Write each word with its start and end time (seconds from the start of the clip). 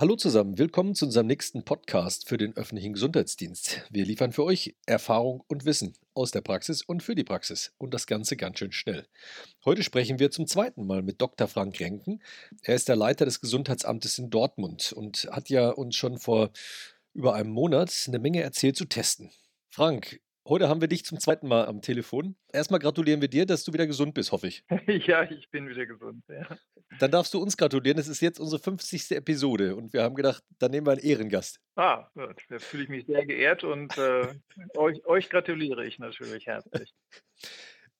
Hallo 0.00 0.14
zusammen, 0.14 0.58
willkommen 0.58 0.94
zu 0.94 1.06
unserem 1.06 1.26
nächsten 1.26 1.64
Podcast 1.64 2.28
für 2.28 2.36
den 2.36 2.56
öffentlichen 2.56 2.92
Gesundheitsdienst. 2.92 3.82
Wir 3.90 4.04
liefern 4.04 4.30
für 4.30 4.44
euch 4.44 4.76
Erfahrung 4.86 5.42
und 5.48 5.64
Wissen 5.64 5.94
aus 6.14 6.30
der 6.30 6.40
Praxis 6.40 6.82
und 6.82 7.02
für 7.02 7.16
die 7.16 7.24
Praxis 7.24 7.74
und 7.78 7.92
das 7.92 8.06
Ganze 8.06 8.36
ganz 8.36 8.60
schön 8.60 8.70
schnell. 8.70 9.08
Heute 9.64 9.82
sprechen 9.82 10.20
wir 10.20 10.30
zum 10.30 10.46
zweiten 10.46 10.86
Mal 10.86 11.02
mit 11.02 11.20
Dr. 11.20 11.48
Frank 11.48 11.80
Renken. 11.80 12.22
Er 12.62 12.76
ist 12.76 12.88
der 12.88 12.94
Leiter 12.94 13.24
des 13.24 13.40
Gesundheitsamtes 13.40 14.20
in 14.20 14.30
Dortmund 14.30 14.92
und 14.92 15.28
hat 15.32 15.50
ja 15.50 15.70
uns 15.70 15.96
schon 15.96 16.20
vor 16.20 16.52
über 17.12 17.34
einem 17.34 17.50
Monat 17.50 18.04
eine 18.06 18.20
Menge 18.20 18.42
erzählt 18.42 18.76
zu 18.76 18.84
testen. 18.84 19.32
Frank, 19.68 20.20
Heute 20.48 20.70
haben 20.70 20.80
wir 20.80 20.88
dich 20.88 21.04
zum 21.04 21.20
zweiten 21.20 21.46
Mal 21.46 21.66
am 21.66 21.82
Telefon. 21.82 22.34
Erstmal 22.50 22.80
gratulieren 22.80 23.20
wir 23.20 23.28
dir, 23.28 23.44
dass 23.44 23.64
du 23.64 23.74
wieder 23.74 23.86
gesund 23.86 24.14
bist, 24.14 24.32
hoffe 24.32 24.46
ich. 24.46 24.64
Ja, 25.06 25.30
ich 25.30 25.50
bin 25.50 25.68
wieder 25.68 25.84
gesund. 25.84 26.24
Ja. 26.26 26.46
Dann 26.98 27.10
darfst 27.10 27.34
du 27.34 27.42
uns 27.42 27.58
gratulieren. 27.58 27.98
Es 27.98 28.08
ist 28.08 28.22
jetzt 28.22 28.40
unsere 28.40 28.62
50. 28.62 29.10
Episode 29.10 29.76
und 29.76 29.92
wir 29.92 30.02
haben 30.02 30.14
gedacht, 30.14 30.42
dann 30.58 30.70
nehmen 30.70 30.86
wir 30.86 30.92
einen 30.92 31.02
Ehrengast. 31.02 31.60
Ah, 31.76 32.06
da 32.14 32.58
fühle 32.58 32.84
ich 32.84 32.88
mich 32.88 33.06
sehr 33.06 33.26
geehrt 33.26 33.62
und 33.62 33.98
äh, 33.98 34.28
euch, 34.78 35.04
euch, 35.04 35.28
gratuliere 35.28 35.84
ich 35.84 35.98
natürlich 35.98 36.46
herzlich. 36.46 36.94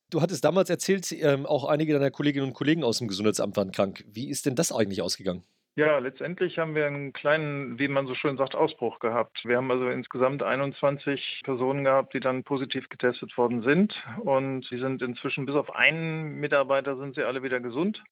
Du 0.09 0.23
hattest 0.23 0.43
damals 0.43 0.71
erzählt, 0.71 1.13
ähm, 1.13 1.45
auch 1.45 1.67
einige 1.67 1.93
deiner 1.93 2.11
Kolleginnen 2.11 2.47
und 2.47 2.55
Kollegen 2.55 2.83
aus 2.83 2.97
dem 2.97 3.09
Gesundheitsamt 3.09 3.59
waren 3.59 3.73
krank. 3.73 4.05
Wie 4.09 4.31
ist 4.31 4.47
denn 4.47 4.55
das 4.55 4.73
eigentlich 4.73 5.03
ausgegangen? 5.03 5.45
Ja, 5.79 5.99
letztendlich 5.99 6.59
haben 6.59 6.75
wir 6.75 6.89
einen 6.89 7.13
kleinen, 7.13 7.79
wie 7.79 7.87
man 7.87 8.09
so 8.09 8.17
schön 8.17 8.37
sagt, 8.37 8.57
Ausbruch 8.57 8.99
gehabt. 8.99 9.45
Wir 9.45 9.59
haben 9.59 9.71
also 9.71 9.89
insgesamt 9.89 10.43
21 10.43 11.43
Personen 11.45 11.85
gehabt, 11.85 12.15
die 12.15 12.19
dann 12.19 12.43
positiv 12.43 12.89
getestet 12.89 13.39
worden 13.39 13.63
sind. 13.63 13.95
Und 14.25 14.65
sie 14.65 14.79
sind 14.79 15.03
inzwischen 15.03 15.47
bis 15.47 15.55
auf 15.55 15.73
einen 15.73 16.41
Mitarbeiter 16.41 16.97
sind 16.97 17.15
sie 17.15 17.23
alle 17.23 17.45
wieder 17.45 17.61
gesund. 17.61 18.03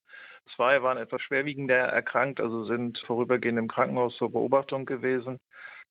Zwei 0.55 0.81
waren 0.85 0.97
etwas 0.97 1.23
schwerwiegender 1.23 1.75
erkrankt, 1.75 2.41
also 2.41 2.63
sind 2.67 3.01
vorübergehend 3.01 3.59
im 3.59 3.67
Krankenhaus 3.67 4.17
zur 4.17 4.31
Beobachtung 4.31 4.87
gewesen. 4.87 5.41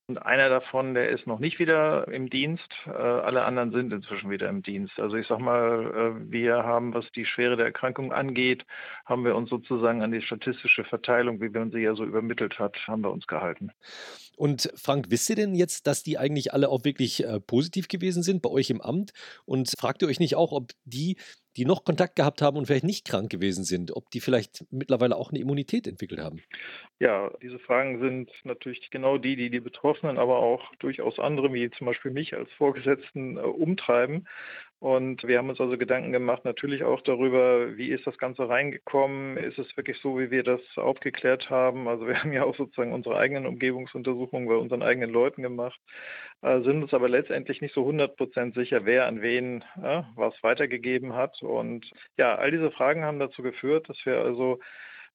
Und 0.08 0.18
einer 0.18 0.48
davon, 0.48 0.94
der 0.94 1.08
ist 1.10 1.26
noch 1.26 1.40
nicht 1.40 1.58
wieder 1.58 2.06
im 2.06 2.30
Dienst. 2.30 2.68
Äh, 2.86 2.90
alle 2.90 3.44
anderen 3.44 3.72
sind 3.72 3.92
inzwischen 3.92 4.30
wieder 4.30 4.48
im 4.48 4.62
Dienst. 4.62 5.00
Also 5.00 5.16
ich 5.16 5.26
sag 5.26 5.40
mal, 5.40 6.14
äh, 6.16 6.30
wir 6.30 6.58
haben, 6.58 6.94
was 6.94 7.10
die 7.10 7.26
Schwere 7.26 7.56
der 7.56 7.66
Erkrankung 7.66 8.12
angeht, 8.12 8.64
haben 9.04 9.24
wir 9.24 9.34
uns 9.34 9.50
sozusagen 9.50 10.02
an 10.02 10.12
die 10.12 10.22
statistische 10.22 10.84
Verteilung, 10.84 11.40
wie 11.40 11.48
man 11.48 11.72
sie 11.72 11.80
ja 11.80 11.96
so 11.96 12.04
übermittelt 12.04 12.60
hat, 12.60 12.76
haben 12.86 13.02
wir 13.02 13.10
uns 13.10 13.26
gehalten. 13.26 13.72
Und 14.36 14.70
Frank, 14.76 15.06
wisst 15.08 15.28
ihr 15.28 15.36
denn 15.36 15.56
jetzt, 15.56 15.88
dass 15.88 16.04
die 16.04 16.18
eigentlich 16.18 16.52
alle 16.52 16.68
auch 16.68 16.84
wirklich 16.84 17.24
äh, 17.24 17.40
positiv 17.40 17.88
gewesen 17.88 18.22
sind 18.22 18.42
bei 18.42 18.50
euch 18.50 18.70
im 18.70 18.80
Amt? 18.80 19.12
Und 19.44 19.72
fragt 19.76 20.02
ihr 20.02 20.08
euch 20.08 20.20
nicht 20.20 20.36
auch, 20.36 20.52
ob 20.52 20.70
die, 20.84 21.16
die 21.56 21.64
noch 21.64 21.84
Kontakt 21.84 22.16
gehabt 22.16 22.42
haben 22.42 22.56
und 22.56 22.66
vielleicht 22.66 22.84
nicht 22.84 23.06
krank 23.06 23.30
gewesen 23.30 23.64
sind, 23.64 23.96
ob 23.96 24.10
die 24.10 24.20
vielleicht 24.20 24.64
mittlerweile 24.70 25.16
auch 25.16 25.30
eine 25.30 25.40
Immunität 25.40 25.86
entwickelt 25.86 26.20
haben? 26.20 26.42
Ja, 26.98 27.30
diese 27.42 27.58
Fragen 27.58 28.00
sind 28.00 28.30
natürlich 28.44 28.90
genau 28.90 29.18
die, 29.18 29.36
die 29.36 29.50
die 29.50 29.60
Betroffenen, 29.60 30.18
aber 30.18 30.38
auch 30.38 30.74
durchaus 30.76 31.18
andere, 31.18 31.52
wie 31.52 31.70
zum 31.70 31.86
Beispiel 31.86 32.10
mich 32.10 32.34
als 32.34 32.50
Vorgesetzten, 32.52 33.36
äh, 33.36 33.40
umtreiben. 33.40 34.28
Und 34.78 35.26
wir 35.26 35.38
haben 35.38 35.48
uns 35.48 35.60
also 35.60 35.78
Gedanken 35.78 36.12
gemacht, 36.12 36.44
natürlich 36.44 36.84
auch 36.84 37.00
darüber, 37.00 37.78
wie 37.78 37.88
ist 37.88 38.06
das 38.06 38.18
Ganze 38.18 38.46
reingekommen? 38.48 39.38
Ist 39.38 39.58
es 39.58 39.74
wirklich 39.74 39.98
so, 40.00 40.18
wie 40.18 40.30
wir 40.30 40.42
das 40.42 40.60
aufgeklärt 40.76 41.48
haben? 41.48 41.88
Also 41.88 42.06
wir 42.06 42.14
haben 42.22 42.32
ja 42.32 42.44
auch 42.44 42.56
sozusagen 42.56 42.92
unsere 42.92 43.16
eigenen 43.16 43.46
Umgebungsuntersuchungen 43.46 44.48
bei 44.48 44.54
unseren 44.56 44.82
eigenen 44.82 45.10
Leuten 45.10 45.42
gemacht, 45.42 45.80
äh, 46.42 46.60
sind 46.60 46.82
uns 46.82 46.92
aber 46.92 47.08
letztendlich 47.08 47.62
nicht 47.62 47.74
so 47.74 47.80
100 47.80 48.16
Prozent 48.16 48.54
sicher, 48.54 48.84
wer 48.84 49.06
an 49.06 49.22
wen 49.22 49.62
äh, 49.82 50.02
was 50.14 50.34
weitergegeben 50.42 51.14
hat. 51.14 51.42
Und 51.42 51.90
ja, 52.18 52.34
all 52.34 52.50
diese 52.50 52.70
Fragen 52.70 53.04
haben 53.04 53.18
dazu 53.18 53.42
geführt, 53.42 53.88
dass 53.88 53.98
wir 54.04 54.18
also 54.18 54.58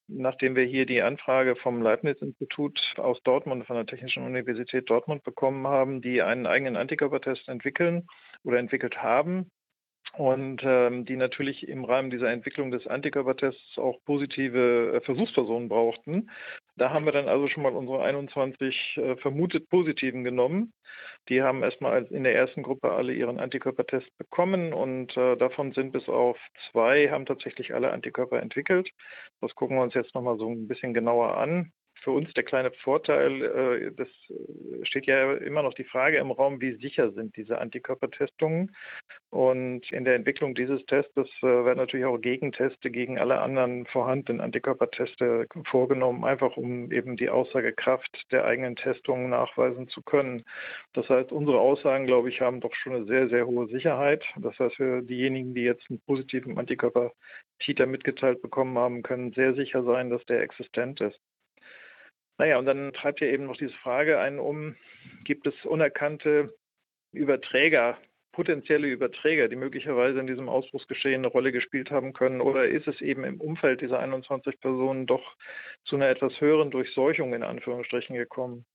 nachdem 0.08 0.56
wir 0.56 0.64
hier 0.64 0.86
die 0.86 1.02
Anfrage 1.02 1.56
vom 1.56 1.80
Leibniz-Institut 1.82 2.94
aus 2.96 3.22
Dortmund, 3.22 3.66
von 3.66 3.76
der 3.76 3.86
Technischen 3.86 4.24
Universität 4.24 4.90
Dortmund 4.90 5.22
bekommen 5.24 5.66
haben, 5.66 6.02
die 6.02 6.22
einen 6.22 6.46
eigenen 6.46 6.76
Antikörpertest 6.76 7.48
entwickeln 7.48 8.06
oder 8.44 8.58
entwickelt 8.58 9.02
haben, 9.02 9.50
und 10.16 10.62
ähm, 10.64 11.06
die 11.06 11.16
natürlich 11.16 11.66
im 11.68 11.84
Rahmen 11.84 12.10
dieser 12.10 12.30
Entwicklung 12.30 12.70
des 12.70 12.86
Antikörpertests 12.86 13.78
auch 13.78 13.98
positive 14.04 14.94
äh, 14.96 15.00
Versuchspersonen 15.00 15.68
brauchten. 15.68 16.30
Da 16.76 16.90
haben 16.90 17.06
wir 17.06 17.12
dann 17.12 17.28
also 17.28 17.48
schon 17.48 17.62
mal 17.62 17.74
unsere 17.74 18.02
21 18.02 18.96
äh, 18.98 19.16
vermutet 19.16 19.68
Positiven 19.68 20.24
genommen. 20.24 20.72
Die 21.28 21.42
haben 21.42 21.62
erstmal 21.62 22.04
in 22.06 22.24
der 22.24 22.34
ersten 22.34 22.62
Gruppe 22.62 22.92
alle 22.92 23.14
ihren 23.14 23.38
Antikörpertest 23.38 24.08
bekommen 24.18 24.72
und 24.72 25.16
äh, 25.16 25.36
davon 25.36 25.72
sind 25.72 25.92
bis 25.92 26.08
auf 26.08 26.38
zwei, 26.70 27.08
haben 27.10 27.26
tatsächlich 27.26 27.74
alle 27.74 27.92
Antikörper 27.92 28.40
entwickelt. 28.40 28.90
Das 29.40 29.54
gucken 29.54 29.76
wir 29.76 29.82
uns 29.82 29.94
jetzt 29.94 30.14
nochmal 30.14 30.36
so 30.36 30.48
ein 30.50 30.68
bisschen 30.68 30.94
genauer 30.94 31.36
an 31.38 31.72
für 32.02 32.10
uns 32.10 32.32
der 32.34 32.44
kleine 32.44 32.70
Vorteil, 32.70 33.42
äh, 33.42 33.92
das 33.96 34.08
äh, 34.28 34.84
steht 34.84 35.06
ja 35.06 35.34
immer 35.34 35.62
noch 35.62 35.74
die 35.74 35.84
Frage 35.84 36.18
im 36.18 36.30
Raum, 36.30 36.60
wie 36.60 36.74
sicher 36.74 37.12
sind 37.12 37.36
diese 37.36 37.58
Antikörpertestungen. 37.58 38.74
Und 39.30 39.90
in 39.92 40.04
der 40.04 40.14
Entwicklung 40.14 40.54
dieses 40.54 40.84
Testes 40.86 41.28
äh, 41.42 41.46
werden 41.46 41.78
natürlich 41.78 42.06
auch 42.06 42.18
Gegenteste 42.18 42.90
gegen 42.90 43.18
alle 43.18 43.40
anderen 43.40 43.86
vorhandenen 43.86 44.40
Antikörperteste 44.40 45.46
vorgenommen, 45.64 46.24
einfach 46.24 46.56
um 46.56 46.92
eben 46.92 47.16
die 47.16 47.30
Aussagekraft 47.30 48.30
der 48.30 48.44
eigenen 48.44 48.76
Testungen 48.76 49.30
nachweisen 49.30 49.88
zu 49.88 50.02
können. 50.02 50.44
Das 50.92 51.08
heißt, 51.08 51.32
unsere 51.32 51.60
Aussagen, 51.60 52.06
glaube 52.06 52.28
ich, 52.28 52.40
haben 52.40 52.60
doch 52.60 52.74
schon 52.74 52.94
eine 52.94 53.04
sehr, 53.06 53.28
sehr 53.28 53.46
hohe 53.46 53.68
Sicherheit. 53.68 54.24
Das 54.36 54.58
heißt, 54.58 54.76
für 54.76 55.02
diejenigen, 55.02 55.54
die 55.54 55.62
jetzt 55.62 55.88
einen 55.88 56.00
positiven 56.00 56.58
Antikörper-Titer 56.58 57.86
mitgeteilt 57.86 58.42
bekommen 58.42 58.76
haben, 58.76 59.02
können 59.02 59.32
sehr 59.32 59.54
sicher 59.54 59.82
sein, 59.84 60.10
dass 60.10 60.24
der 60.26 60.42
existent 60.42 61.00
ist. 61.00 61.18
Naja, 62.42 62.58
und 62.58 62.66
dann 62.66 62.92
treibt 62.92 63.20
ja 63.20 63.28
eben 63.28 63.46
noch 63.46 63.56
diese 63.56 63.72
Frage 63.84 64.18
einen 64.18 64.40
um, 64.40 64.74
gibt 65.22 65.46
es 65.46 65.54
unerkannte 65.64 66.52
Überträger, 67.12 67.98
potenzielle 68.32 68.88
Überträger, 68.88 69.46
die 69.46 69.54
möglicherweise 69.54 70.18
in 70.18 70.26
diesem 70.26 70.48
Ausbruchsgeschehen 70.48 71.20
eine 71.20 71.28
Rolle 71.28 71.52
gespielt 71.52 71.92
haben 71.92 72.12
können? 72.12 72.40
Oder 72.40 72.66
ist 72.66 72.88
es 72.88 73.00
eben 73.00 73.22
im 73.22 73.40
Umfeld 73.40 73.80
dieser 73.80 74.00
21 74.00 74.58
Personen 74.58 75.06
doch 75.06 75.36
zu 75.84 75.94
einer 75.94 76.08
etwas 76.08 76.40
höheren 76.40 76.72
Durchseuchung 76.72 77.32
in 77.32 77.44
Anführungsstrichen 77.44 78.16
gekommen? 78.16 78.66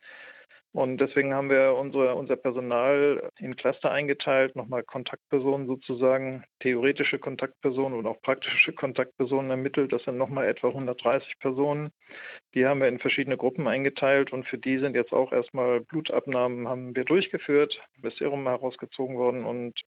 Und 0.77 1.01
deswegen 1.01 1.33
haben 1.33 1.49
wir 1.49 1.73
unsere, 1.73 2.13
unser 2.13 2.35
Personal 2.35 3.31
in 3.39 3.55
Cluster 3.55 3.89
eingeteilt, 3.89 4.55
nochmal 4.55 4.83
Kontaktpersonen 4.83 5.65
sozusagen, 5.65 6.43
theoretische 6.59 7.17
Kontaktpersonen 7.17 7.97
und 7.97 8.05
auch 8.05 8.21
praktische 8.21 8.73
Kontaktpersonen 8.73 9.49
ermittelt. 9.49 9.91
Das 9.91 10.03
sind 10.03 10.19
nochmal 10.19 10.47
etwa 10.47 10.67
130 10.67 11.39
Personen. 11.39 11.89
Die 12.53 12.67
haben 12.67 12.79
wir 12.79 12.89
in 12.89 12.99
verschiedene 12.99 13.37
Gruppen 13.37 13.67
eingeteilt 13.67 14.31
und 14.31 14.45
für 14.45 14.59
die 14.59 14.77
sind 14.77 14.95
jetzt 14.95 15.13
auch 15.13 15.31
erstmal 15.31 15.81
Blutabnahmen 15.81 16.67
haben 16.67 16.95
wir 16.95 17.05
durchgeführt, 17.05 17.81
bis 18.03 18.15
Serum 18.17 18.45
herausgezogen 18.45 19.17
worden 19.17 19.45
und 19.45 19.81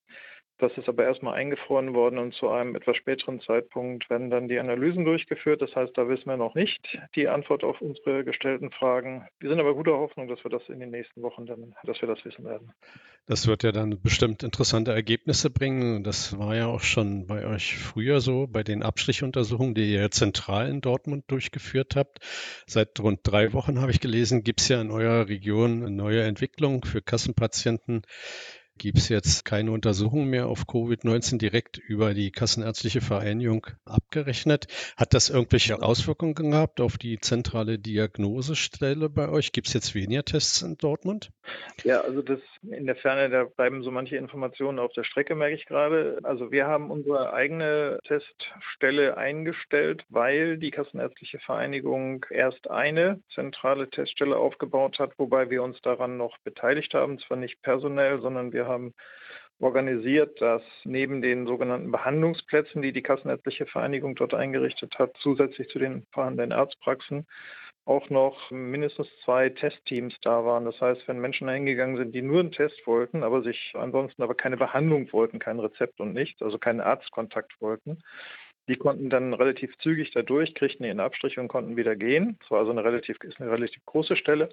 das 0.60 0.76
ist 0.76 0.88
aber 0.88 1.04
erstmal 1.04 1.34
eingefroren 1.34 1.94
worden 1.94 2.18
und 2.18 2.34
zu 2.34 2.48
einem 2.48 2.76
etwas 2.76 2.96
späteren 2.96 3.40
Zeitpunkt 3.40 4.08
werden 4.10 4.30
dann 4.30 4.48
die 4.48 4.58
Analysen 4.58 5.04
durchgeführt. 5.04 5.62
Das 5.62 5.74
heißt, 5.74 5.96
da 5.96 6.08
wissen 6.08 6.26
wir 6.26 6.36
noch 6.36 6.54
nicht 6.54 6.98
die 7.14 7.28
Antwort 7.28 7.64
auf 7.64 7.80
unsere 7.80 8.24
gestellten 8.24 8.70
Fragen. 8.70 9.26
Wir 9.38 9.48
sind 9.48 9.58
aber 9.58 9.74
guter 9.74 9.92
Hoffnung, 9.92 10.28
dass 10.28 10.44
wir 10.44 10.50
das 10.50 10.62
in 10.68 10.80
den 10.80 10.90
nächsten 10.90 11.22
Wochen 11.22 11.46
dann, 11.46 11.74
dass 11.84 12.00
wir 12.00 12.08
das 12.08 12.24
wissen 12.24 12.44
werden. 12.44 12.72
Das 13.26 13.46
wird 13.46 13.62
ja 13.62 13.72
dann 13.72 14.00
bestimmt 14.02 14.42
interessante 14.42 14.92
Ergebnisse 14.92 15.50
bringen. 15.50 16.02
Das 16.04 16.38
war 16.38 16.56
ja 16.56 16.66
auch 16.66 16.82
schon 16.82 17.26
bei 17.26 17.46
euch 17.46 17.76
früher 17.76 18.20
so, 18.20 18.46
bei 18.46 18.62
den 18.62 18.82
Abstrichuntersuchungen, 18.82 19.74
die 19.74 19.92
ihr 19.92 20.10
zentral 20.10 20.68
in 20.68 20.80
Dortmund 20.80 21.24
durchgeführt 21.28 21.96
habt. 21.96 22.18
Seit 22.66 22.98
rund 23.00 23.20
drei 23.22 23.52
Wochen 23.52 23.80
habe 23.80 23.92
ich 23.92 24.00
gelesen, 24.00 24.42
gibt 24.42 24.60
es 24.60 24.68
ja 24.68 24.80
in 24.80 24.90
eurer 24.90 25.28
Region 25.28 25.82
eine 25.82 25.90
neue 25.90 26.22
Entwicklung 26.22 26.84
für 26.84 27.02
Kassenpatienten 27.02 28.02
gibt 28.80 28.96
es 28.96 29.10
jetzt 29.10 29.44
keine 29.44 29.72
Untersuchung 29.72 30.24
mehr 30.24 30.46
auf 30.46 30.62
Covid-19 30.62 31.36
direkt 31.36 31.76
über 31.76 32.14
die 32.14 32.30
Kassenärztliche 32.30 33.02
Vereinigung 33.02 33.66
abgerechnet. 33.84 34.68
Hat 34.96 35.12
das 35.12 35.28
irgendwelche 35.28 35.82
Auswirkungen 35.82 36.32
gehabt 36.32 36.80
auf 36.80 36.96
die 36.96 37.20
zentrale 37.20 37.78
Diagnosestelle 37.78 39.10
bei 39.10 39.28
euch? 39.28 39.52
Gibt 39.52 39.66
es 39.66 39.74
jetzt 39.74 39.94
weniger 39.94 40.24
Tests 40.24 40.62
in 40.62 40.78
Dortmund? 40.78 41.30
Ja, 41.84 42.00
also 42.00 42.22
das 42.22 42.40
in 42.62 42.86
der 42.86 42.96
Ferne, 42.96 43.28
da 43.28 43.44
bleiben 43.44 43.82
so 43.82 43.90
manche 43.90 44.16
Informationen 44.16 44.78
auf 44.78 44.92
der 44.94 45.04
Strecke, 45.04 45.34
merke 45.34 45.56
ich 45.56 45.66
gerade. 45.66 46.18
Also 46.22 46.50
wir 46.50 46.66
haben 46.66 46.90
unsere 46.90 47.34
eigene 47.34 47.98
Teststelle 48.04 49.18
eingestellt, 49.18 50.04
weil 50.08 50.56
die 50.56 50.70
Kassenärztliche 50.70 51.38
Vereinigung 51.38 52.24
erst 52.30 52.70
eine 52.70 53.20
zentrale 53.34 53.90
Teststelle 53.90 54.36
aufgebaut 54.36 54.98
hat, 54.98 55.18
wobei 55.18 55.50
wir 55.50 55.62
uns 55.62 55.82
daran 55.82 56.16
noch 56.16 56.38
beteiligt 56.38 56.94
haben, 56.94 57.18
zwar 57.18 57.36
nicht 57.36 57.60
personell, 57.60 58.22
sondern 58.22 58.54
wir 58.54 58.69
haben 58.70 58.94
organisiert, 59.60 60.40
dass 60.40 60.62
neben 60.84 61.22
den 61.22 61.46
sogenannten 61.46 61.92
Behandlungsplätzen, 61.92 62.82
die 62.82 62.92
die 62.94 63.02
Kassenärztliche 63.02 63.66
Vereinigung 63.66 64.14
dort 64.16 64.34
eingerichtet 64.34 64.98
hat, 64.98 65.16
zusätzlich 65.20 65.68
zu 65.70 65.78
den 65.78 66.06
vorhandenen 66.12 66.52
Arztpraxen 66.52 67.26
auch 67.86 68.10
noch 68.10 68.50
mindestens 68.50 69.08
zwei 69.24 69.50
Testteams 69.50 70.14
da 70.22 70.44
waren. 70.44 70.64
Das 70.66 70.80
heißt, 70.80 71.08
wenn 71.08 71.18
Menschen 71.20 71.48
hingegangen 71.48 71.96
sind, 71.98 72.14
die 72.14 72.22
nur 72.22 72.40
einen 72.40 72.52
Test 72.52 72.86
wollten, 72.86 73.24
aber 73.24 73.42
sich 73.42 73.72
ansonsten 73.76 74.22
aber 74.22 74.36
keine 74.36 74.56
Behandlung 74.58 75.12
wollten, 75.12 75.38
kein 75.40 75.60
Rezept 75.60 76.00
und 76.00 76.14
nichts, 76.14 76.42
also 76.42 76.58
keinen 76.58 76.80
Arztkontakt 76.80 77.60
wollten, 77.60 77.98
Die 78.68 78.76
konnten 78.76 79.10
dann 79.10 79.34
relativ 79.34 79.76
zügig 79.78 80.12
dadurch, 80.12 80.54
kriegten 80.54 80.86
ihren 80.86 81.00
Abstrich 81.00 81.38
und 81.38 81.48
konnten 81.48 81.76
wieder 81.76 81.96
gehen. 81.96 82.38
Das 82.40 82.50
war 82.50 82.60
also 82.60 82.70
eine 82.72 82.84
relativ, 82.84 83.18
ist 83.22 83.40
eine 83.40 83.50
relativ 83.50 83.84
große 83.86 84.16
Stelle. 84.16 84.50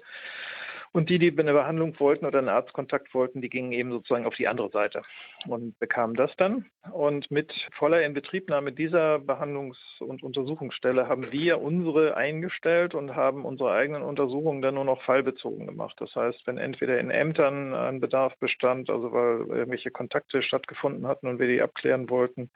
Und 0.92 1.10
die, 1.10 1.18
die 1.18 1.36
eine 1.38 1.52
Behandlung 1.52 1.98
wollten 2.00 2.26
oder 2.26 2.38
einen 2.38 2.48
Arztkontakt 2.48 3.12
wollten, 3.14 3.40
die 3.40 3.50
gingen 3.50 3.72
eben 3.72 3.90
sozusagen 3.90 4.26
auf 4.26 4.34
die 4.34 4.48
andere 4.48 4.70
Seite 4.70 5.02
und 5.46 5.78
bekamen 5.78 6.16
das 6.16 6.34
dann. 6.36 6.66
Und 6.92 7.30
mit 7.30 7.52
voller 7.72 8.02
Inbetriebnahme 8.02 8.72
dieser 8.72 9.16
Behandlungs- 9.16 10.00
und 10.00 10.22
Untersuchungsstelle 10.22 11.08
haben 11.08 11.30
wir 11.30 11.60
unsere 11.60 12.16
eingestellt 12.16 12.94
und 12.94 13.14
haben 13.14 13.44
unsere 13.44 13.72
eigenen 13.72 14.02
Untersuchungen 14.02 14.62
dann 14.62 14.74
nur 14.74 14.84
noch 14.84 15.02
fallbezogen 15.02 15.66
gemacht. 15.66 15.96
Das 15.98 16.14
heißt, 16.14 16.46
wenn 16.46 16.58
entweder 16.58 16.98
in 16.98 17.10
Ämtern 17.10 17.74
ein 17.74 18.00
Bedarf 18.00 18.36
bestand, 18.38 18.90
also 18.90 19.12
weil 19.12 19.46
irgendwelche 19.48 19.90
Kontakte 19.90 20.42
stattgefunden 20.42 21.06
hatten 21.06 21.28
und 21.28 21.38
wir 21.38 21.48
die 21.48 21.62
abklären 21.62 22.08
wollten, 22.08 22.50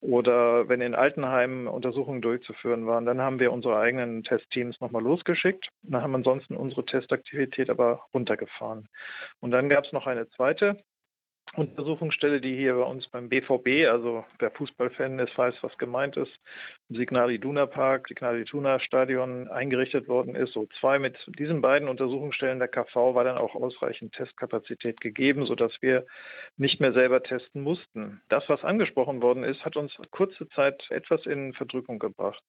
oder 0.00 0.68
wenn 0.68 0.80
in 0.80 0.94
Altenheimen 0.94 1.66
Untersuchungen 1.66 2.22
durchzuführen 2.22 2.86
waren, 2.86 3.04
dann 3.04 3.20
haben 3.20 3.40
wir 3.40 3.52
unsere 3.52 3.78
eigenen 3.78 4.22
Testteams 4.22 4.80
nochmal 4.80 5.02
losgeschickt. 5.02 5.70
Dann 5.82 6.02
haben 6.02 6.14
ansonsten 6.14 6.56
unsere 6.56 6.84
Testaktivität 6.84 7.68
aber 7.68 8.04
runtergefahren. 8.14 8.88
Und 9.40 9.50
dann 9.50 9.68
gab 9.68 9.84
es 9.84 9.92
noch 9.92 10.06
eine 10.06 10.28
zweite 10.30 10.82
Untersuchungsstelle, 11.54 12.40
die 12.40 12.56
hier 12.56 12.74
bei 12.74 12.82
uns 12.82 13.08
beim 13.08 13.28
BVB, 13.28 13.88
also 13.88 14.24
wer 14.38 14.50
Fußballfan 14.50 15.18
ist, 15.18 15.36
weiß, 15.36 15.56
was 15.62 15.76
gemeint 15.78 16.16
ist, 16.16 16.32
im 16.88 16.96
Signal 16.96 17.30
Iduna 17.30 17.66
Park, 17.66 18.08
Signal 18.08 18.40
Iduna 18.40 18.80
Stadion 18.80 19.48
eingerichtet 19.48 20.08
worden 20.08 20.34
ist. 20.34 20.52
So 20.52 20.66
zwei 20.80 20.98
mit 20.98 21.16
diesen 21.38 21.60
beiden 21.60 21.88
Untersuchungsstellen 21.88 22.58
der 22.58 22.68
KV 22.68 23.14
war 23.14 23.24
dann 23.24 23.38
auch 23.38 23.54
ausreichend 23.54 24.14
Testkapazität 24.14 25.00
gegeben, 25.00 25.46
sodass 25.46 25.72
wir 25.80 26.06
nicht 26.56 26.80
mehr 26.80 26.92
selber 26.92 27.22
testen 27.22 27.62
mussten. 27.62 28.20
Das, 28.28 28.48
was 28.48 28.64
angesprochen 28.64 29.22
worden 29.22 29.44
ist, 29.44 29.64
hat 29.64 29.76
uns 29.76 29.96
kurze 30.10 30.48
Zeit 30.50 30.90
etwas 30.90 31.26
in 31.26 31.54
Verdrückung 31.54 31.98
gebracht. 31.98 32.42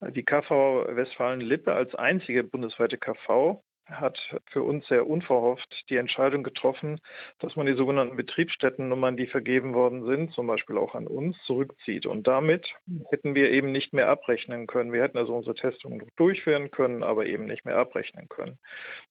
Die 0.00 0.22
KV 0.22 0.86
Westfalen-Lippe 0.88 1.72
als 1.72 1.94
einzige 1.96 2.44
bundesweite 2.44 2.98
KV 2.98 3.62
hat 3.90 4.18
für 4.46 4.62
uns 4.62 4.86
sehr 4.88 5.06
unverhofft 5.08 5.84
die 5.88 5.96
Entscheidung 5.96 6.42
getroffen, 6.42 7.00
dass 7.38 7.56
man 7.56 7.66
die 7.66 7.74
sogenannten 7.74 8.16
Betriebsstättennummern, 8.16 9.16
die 9.16 9.26
vergeben 9.26 9.74
worden 9.74 10.04
sind, 10.04 10.32
zum 10.32 10.46
Beispiel 10.46 10.78
auch 10.78 10.94
an 10.94 11.06
uns, 11.06 11.36
zurückzieht. 11.44 12.06
Und 12.06 12.26
damit 12.26 12.74
hätten 13.10 13.34
wir 13.34 13.50
eben 13.50 13.72
nicht 13.72 13.92
mehr 13.92 14.08
abrechnen 14.08 14.66
können. 14.66 14.92
Wir 14.92 15.02
hätten 15.02 15.18
also 15.18 15.34
unsere 15.34 15.54
Testungen 15.54 16.06
durchführen 16.16 16.70
können, 16.70 17.02
aber 17.02 17.26
eben 17.26 17.46
nicht 17.46 17.64
mehr 17.64 17.76
abrechnen 17.76 18.28
können. 18.28 18.58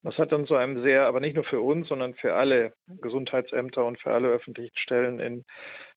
Das 0.03 0.17
hat 0.17 0.31
dann 0.31 0.47
zu 0.47 0.55
einem 0.55 0.81
sehr, 0.83 1.07
aber 1.07 1.19
nicht 1.19 1.35
nur 1.35 1.43
für 1.43 1.61
uns, 1.61 1.87
sondern 1.87 2.13
für 2.13 2.35
alle 2.35 2.73
Gesundheitsämter 3.01 3.85
und 3.85 3.99
für 3.99 4.13
alle 4.13 4.29
öffentlichen 4.29 4.77
Stellen 4.77 5.19
in 5.19 5.45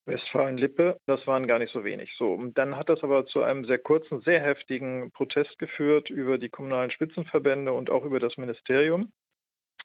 Westfalen-Lippe, 0.06 0.98
das 1.06 1.26
waren 1.26 1.46
gar 1.46 1.58
nicht 1.58 1.72
so 1.72 1.84
wenig. 1.84 2.14
So, 2.16 2.32
und 2.32 2.56
dann 2.58 2.76
hat 2.76 2.88
das 2.88 3.02
aber 3.02 3.26
zu 3.26 3.42
einem 3.42 3.64
sehr 3.64 3.78
kurzen, 3.78 4.20
sehr 4.22 4.40
heftigen 4.40 5.10
Protest 5.12 5.58
geführt 5.58 6.10
über 6.10 6.38
die 6.38 6.48
kommunalen 6.48 6.90
Spitzenverbände 6.90 7.72
und 7.72 7.90
auch 7.90 8.04
über 8.04 8.20
das 8.20 8.36
Ministerium. 8.36 9.12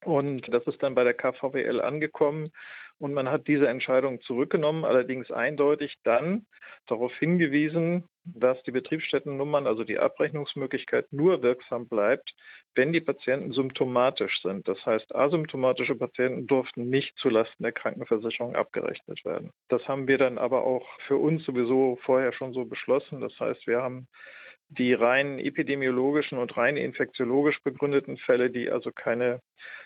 Und 0.06 0.42
das 0.54 0.64
ist 0.68 0.80
dann 0.84 0.94
bei 0.94 1.02
der 1.02 1.14
KVWL 1.14 1.80
angekommen 1.80 2.52
und 2.98 3.12
man 3.12 3.28
hat 3.28 3.48
diese 3.48 3.66
Entscheidung 3.66 4.20
zurückgenommen, 4.20 4.84
allerdings 4.84 5.32
eindeutig 5.32 5.96
dann 6.04 6.46
darauf 6.86 7.12
hingewiesen, 7.16 8.04
dass 8.24 8.62
die 8.62 8.70
Betriebsstättennummern, 8.70 9.66
also 9.66 9.82
die 9.82 9.98
Abrechnungsmöglichkeit, 9.98 11.12
nur 11.12 11.42
wirksam 11.42 11.88
bleibt, 11.88 12.34
wenn 12.76 12.92
die 12.92 13.00
Patienten 13.00 13.52
symptomatisch 13.52 14.40
sind. 14.42 14.68
Das 14.68 14.86
heißt, 14.86 15.12
asymptomatische 15.12 15.96
Patienten 15.96 16.46
durften 16.46 16.88
nicht 16.88 17.18
zulasten 17.18 17.64
der 17.64 17.72
Krankenversicherung 17.72 18.54
abgerechnet 18.54 19.24
werden. 19.24 19.50
Das 19.68 19.86
haben 19.88 20.06
wir 20.06 20.18
dann 20.18 20.38
aber 20.38 20.62
auch 20.62 20.86
für 21.08 21.16
uns 21.16 21.44
sowieso 21.44 21.98
vorher 22.02 22.32
schon 22.32 22.52
so 22.52 22.64
beschlossen. 22.64 23.20
Das 23.20 23.38
heißt, 23.40 23.66
wir 23.66 23.82
haben 23.82 24.06
die 24.68 24.94
rein 24.94 25.38
epidemiologischen 25.38 26.38
und 26.38 26.56
rein 26.56 26.76
infektiologisch 26.76 27.62
begründeten 27.62 28.16
Fälle, 28.18 28.50
die 28.50 28.70
also 28.70 28.90
keine 28.92 29.40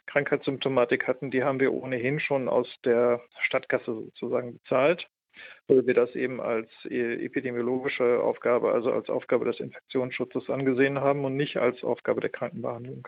Krankheitssymptomatik 0.06 1.06
hatten, 1.06 1.30
die 1.30 1.44
haben 1.44 1.60
wir 1.60 1.72
ohnehin 1.72 2.20
schon 2.20 2.48
aus 2.48 2.68
der 2.84 3.20
Stadtkasse 3.42 3.92
sozusagen 3.92 4.54
bezahlt, 4.54 5.08
weil 5.68 5.86
wir 5.86 5.94
das 5.94 6.14
eben 6.14 6.40
als 6.40 6.68
e-, 6.84 7.24
epidemiologische 7.24 8.20
Aufgabe, 8.22 8.72
also 8.72 8.92
als 8.92 9.08
Aufgabe 9.10 9.44
des 9.44 9.60
Infektionsschutzes 9.60 10.48
angesehen 10.50 11.00
haben 11.00 11.24
und 11.24 11.36
nicht 11.36 11.58
als 11.58 11.82
Aufgabe 11.84 12.20
der 12.20 12.30
Krankenbehandlung. 12.30 13.06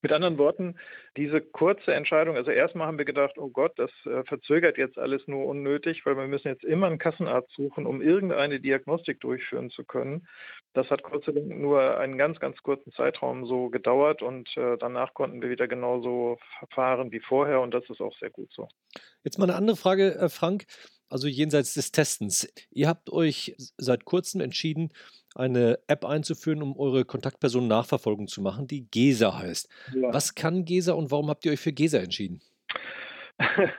Mit 0.00 0.12
anderen 0.12 0.38
Worten, 0.38 0.76
diese 1.16 1.40
kurze 1.40 1.94
Entscheidung, 1.94 2.36
also 2.36 2.50
erstmal 2.50 2.86
haben 2.86 2.98
wir 2.98 3.04
gedacht, 3.04 3.36
oh 3.38 3.48
Gott, 3.48 3.72
das 3.78 3.90
äh, 4.04 4.22
verzögert 4.24 4.78
jetzt 4.78 4.98
alles 4.98 5.26
nur 5.26 5.46
unnötig, 5.46 6.04
weil 6.04 6.16
wir 6.16 6.26
müssen 6.26 6.48
jetzt 6.48 6.64
immer 6.64 6.86
einen 6.86 6.98
Kassenarzt 6.98 7.50
suchen, 7.56 7.86
um 7.86 8.00
irgendeine 8.00 8.60
Diagnostik 8.60 9.20
durchführen 9.20 9.70
zu 9.70 9.84
können. 9.84 10.28
Das 10.72 10.90
hat 10.90 11.02
Gott 11.02 11.26
nur 11.34 11.98
einen 11.98 12.18
ganz, 12.18 12.38
ganz 12.38 12.58
kurzen 12.62 12.92
Zeitraum 12.92 13.46
so 13.46 13.70
gedauert 13.70 14.22
und 14.22 14.54
äh, 14.56 14.76
danach 14.78 15.14
konnten 15.14 15.40
wir 15.40 15.50
wieder 15.50 15.68
genauso 15.68 16.38
verfahren 16.58 17.10
wie 17.12 17.20
vorher 17.20 17.60
und 17.60 17.72
das 17.72 17.88
ist 17.88 18.00
auch 18.00 18.16
sehr 18.18 18.30
gut 18.30 18.52
so. 18.52 18.68
Jetzt 19.24 19.38
mal 19.38 19.44
eine 19.44 19.56
andere 19.56 19.76
Frage, 19.76 20.14
äh, 20.16 20.28
Frank, 20.28 20.66
also 21.08 21.28
jenseits 21.28 21.74
des 21.74 21.92
Testens. 21.92 22.48
Ihr 22.70 22.88
habt 22.88 23.10
euch 23.10 23.54
seit 23.76 24.04
kurzem 24.04 24.40
entschieden, 24.40 24.92
eine 25.36 25.78
App 25.86 26.04
einzuführen, 26.04 26.62
um 26.62 26.78
eure 26.78 27.04
Kontaktpersonen 27.04 27.68
Nachverfolgung 27.68 28.28
zu 28.28 28.40
machen, 28.40 28.66
die 28.66 28.88
GESA 28.90 29.38
heißt. 29.38 29.68
Ja. 29.94 30.12
Was 30.12 30.34
kann 30.34 30.64
GESA 30.64 30.92
und 30.92 31.10
warum 31.10 31.28
habt 31.28 31.44
ihr 31.44 31.52
euch 31.52 31.60
für 31.60 31.72
GESA 31.72 31.98
entschieden? 31.98 32.40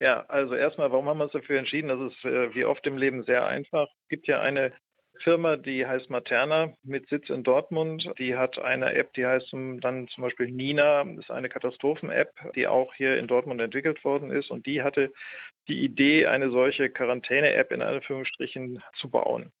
ja, 0.00 0.24
also 0.28 0.54
erstmal, 0.54 0.90
warum 0.90 1.08
haben 1.08 1.18
wir 1.18 1.24
uns 1.24 1.32
dafür 1.32 1.58
entschieden? 1.58 1.88
Das 1.88 2.12
ist 2.12 2.24
äh, 2.24 2.54
wie 2.54 2.64
oft 2.64 2.86
im 2.86 2.98
Leben 2.98 3.24
sehr 3.24 3.46
einfach. 3.46 3.88
Es 4.02 4.08
gibt 4.08 4.26
ja 4.26 4.40
eine 4.40 4.72
Firma, 5.22 5.56
die 5.56 5.86
heißt 5.86 6.10
Materna 6.10 6.72
mit 6.82 7.08
Sitz 7.08 7.30
in 7.30 7.42
Dortmund. 7.42 8.10
Die 8.18 8.36
hat 8.36 8.58
eine 8.58 8.94
App, 8.94 9.12
die 9.14 9.26
heißt 9.26 9.52
dann 9.52 10.08
zum 10.08 10.22
Beispiel 10.22 10.50
Nina, 10.50 11.02
ist 11.18 11.30
eine 11.30 11.48
Katastrophen-App, 11.48 12.32
die 12.54 12.66
auch 12.66 12.94
hier 12.94 13.18
in 13.18 13.26
Dortmund 13.26 13.60
entwickelt 13.60 14.04
worden 14.04 14.30
ist. 14.30 14.50
Und 14.50 14.66
die 14.66 14.82
hatte 14.82 15.12
die 15.68 15.84
Idee, 15.84 16.26
eine 16.26 16.50
solche 16.50 16.90
Quarantäne-App 16.90 17.72
in 17.72 17.82
Anführungsstrichen 17.82 18.82
zu 18.94 19.10
bauen. 19.10 19.52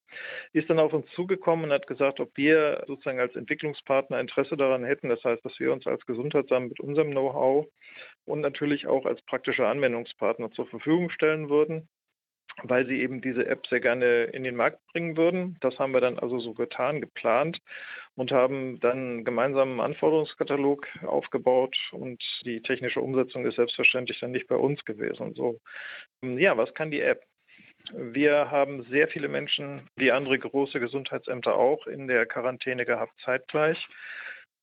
Ist 0.52 0.70
dann 0.70 0.78
auf 0.78 0.92
uns 0.92 1.10
zugekommen 1.12 1.66
und 1.66 1.72
hat 1.72 1.86
gesagt, 1.86 2.20
ob 2.20 2.30
wir 2.36 2.84
sozusagen 2.86 3.20
als 3.20 3.34
Entwicklungspartner 3.36 4.20
Interesse 4.20 4.56
daran 4.56 4.84
hätten. 4.84 5.08
Das 5.08 5.22
heißt, 5.24 5.44
dass 5.44 5.58
wir 5.58 5.72
uns 5.72 5.86
als 5.86 6.04
Gesundheitsamt 6.06 6.68
mit 6.68 6.80
unserem 6.80 7.10
Know-how 7.10 7.66
und 8.24 8.40
natürlich 8.40 8.86
auch 8.86 9.04
als 9.04 9.20
praktischer 9.22 9.68
Anwendungspartner 9.68 10.50
zur 10.52 10.66
Verfügung 10.66 11.10
stellen 11.10 11.48
würden 11.48 11.88
weil 12.62 12.86
sie 12.86 13.00
eben 13.00 13.20
diese 13.20 13.46
App 13.46 13.66
sehr 13.66 13.80
gerne 13.80 14.24
in 14.24 14.44
den 14.44 14.56
Markt 14.56 14.78
bringen 14.92 15.16
würden. 15.16 15.56
Das 15.60 15.78
haben 15.78 15.92
wir 15.92 16.00
dann 16.00 16.18
also 16.18 16.38
so 16.38 16.54
getan, 16.54 17.00
geplant 17.00 17.60
und 18.14 18.32
haben 18.32 18.80
dann 18.80 18.98
einen 18.98 19.24
gemeinsamen 19.24 19.80
Anforderungskatalog 19.80 20.86
aufgebaut 21.06 21.76
und 21.92 22.22
die 22.44 22.62
technische 22.62 23.00
Umsetzung 23.00 23.44
ist 23.44 23.56
selbstverständlich 23.56 24.20
dann 24.20 24.32
nicht 24.32 24.48
bei 24.48 24.56
uns 24.56 24.84
gewesen. 24.84 25.34
So, 25.34 25.60
ja, 26.22 26.56
was 26.56 26.72
kann 26.74 26.90
die 26.90 27.02
App? 27.02 27.22
Wir 27.92 28.50
haben 28.50 28.82
sehr 28.84 29.06
viele 29.06 29.28
Menschen, 29.28 29.88
wie 29.96 30.10
andere 30.10 30.38
große 30.38 30.80
Gesundheitsämter 30.80 31.54
auch, 31.54 31.86
in 31.86 32.08
der 32.08 32.26
Quarantäne 32.26 32.84
gehabt 32.84 33.12
zeitgleich 33.20 33.86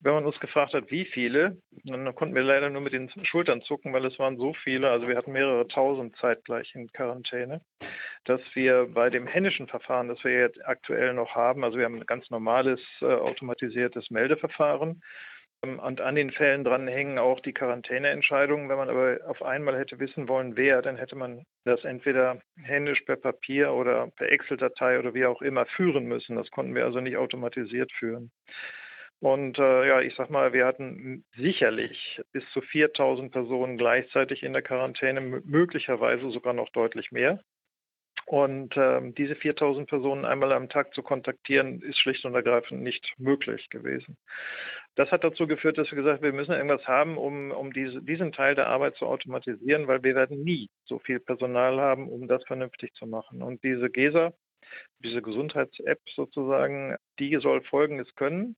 wenn 0.04 0.14
man 0.14 0.26
uns 0.26 0.38
gefragt 0.38 0.74
hat, 0.74 0.90
wie 0.90 1.06
viele, 1.06 1.56
dann 1.84 2.14
konnten 2.14 2.34
wir 2.34 2.42
leider 2.42 2.68
nur 2.68 2.82
mit 2.82 2.92
den 2.92 3.10
Schultern 3.24 3.62
zucken, 3.62 3.92
weil 3.94 4.04
es 4.04 4.18
waren 4.18 4.36
so 4.36 4.52
viele, 4.52 4.90
also 4.90 5.08
wir 5.08 5.16
hatten 5.16 5.32
mehrere 5.32 5.66
tausend 5.66 6.14
zeitgleich 6.16 6.74
in 6.74 6.92
Quarantäne, 6.92 7.62
dass 8.24 8.40
wir 8.54 8.86
bei 8.92 9.08
dem 9.08 9.26
händischen 9.26 9.66
Verfahren, 9.66 10.08
das 10.08 10.22
wir 10.22 10.38
jetzt 10.38 10.64
aktuell 10.66 11.14
noch 11.14 11.34
haben, 11.34 11.64
also 11.64 11.78
wir 11.78 11.86
haben 11.86 11.96
ein 11.96 12.06
ganz 12.06 12.28
normales 12.30 12.80
äh, 13.00 13.06
automatisiertes 13.06 14.10
Meldeverfahren, 14.10 15.02
ähm, 15.64 15.78
und 15.78 16.00
an 16.00 16.14
den 16.14 16.30
Fällen 16.30 16.64
dran 16.64 16.86
hängen 16.86 17.18
auch 17.18 17.40
die 17.40 17.52
Quarantäneentscheidungen. 17.52 18.68
Wenn 18.68 18.76
man 18.76 18.90
aber 18.90 19.18
auf 19.26 19.42
einmal 19.42 19.78
hätte 19.78 19.98
wissen 19.98 20.28
wollen, 20.28 20.56
wer, 20.56 20.82
dann 20.82 20.96
hätte 20.96 21.16
man 21.16 21.44
das 21.64 21.84
entweder 21.84 22.40
händisch 22.62 23.00
per 23.02 23.16
Papier 23.16 23.72
oder 23.72 24.08
per 24.16 24.30
Excel-Datei 24.30 24.98
oder 24.98 25.14
wie 25.14 25.26
auch 25.26 25.42
immer 25.42 25.66
führen 25.66 26.04
müssen. 26.04 26.36
Das 26.36 26.50
konnten 26.50 26.74
wir 26.74 26.84
also 26.84 27.00
nicht 27.00 27.16
automatisiert 27.16 27.90
führen. 27.92 28.30
Und 29.24 29.58
äh, 29.58 29.88
ja, 29.88 30.02
ich 30.02 30.14
sag 30.16 30.28
mal, 30.28 30.52
wir 30.52 30.66
hatten 30.66 31.24
sicherlich 31.34 32.20
bis 32.32 32.44
zu 32.50 32.60
4000 32.60 33.32
Personen 33.32 33.78
gleichzeitig 33.78 34.42
in 34.42 34.52
der 34.52 34.60
Quarantäne, 34.60 35.22
möglicherweise 35.22 36.30
sogar 36.30 36.52
noch 36.52 36.68
deutlich 36.68 37.10
mehr. 37.10 37.40
Und 38.26 38.76
äh, 38.76 39.00
diese 39.12 39.34
4000 39.34 39.88
Personen 39.88 40.26
einmal 40.26 40.52
am 40.52 40.68
Tag 40.68 40.92
zu 40.92 41.02
kontaktieren, 41.02 41.80
ist 41.80 41.98
schlicht 42.00 42.26
und 42.26 42.34
ergreifend 42.34 42.82
nicht 42.82 43.14
möglich 43.16 43.70
gewesen. 43.70 44.18
Das 44.94 45.10
hat 45.10 45.24
dazu 45.24 45.46
geführt, 45.46 45.78
dass 45.78 45.90
wir 45.90 45.96
gesagt 45.96 46.18
haben, 46.18 46.24
wir 46.24 46.34
müssen 46.34 46.52
irgendwas 46.52 46.86
haben, 46.86 47.16
um, 47.16 47.50
um 47.50 47.72
diese, 47.72 48.02
diesen 48.02 48.30
Teil 48.30 48.54
der 48.54 48.66
Arbeit 48.66 48.96
zu 48.96 49.06
automatisieren, 49.06 49.88
weil 49.88 50.02
wir 50.02 50.14
werden 50.16 50.44
nie 50.44 50.68
so 50.84 50.98
viel 50.98 51.18
Personal 51.18 51.80
haben, 51.80 52.10
um 52.10 52.28
das 52.28 52.44
vernünftig 52.44 52.92
zu 52.92 53.06
machen. 53.06 53.40
Und 53.40 53.64
diese 53.64 53.88
GESA, 53.88 54.34
diese 54.98 55.22
Gesundheits-App 55.22 56.00
sozusagen, 56.14 56.96
die 57.18 57.34
soll 57.36 57.62
Folgendes 57.62 58.14
können. 58.16 58.54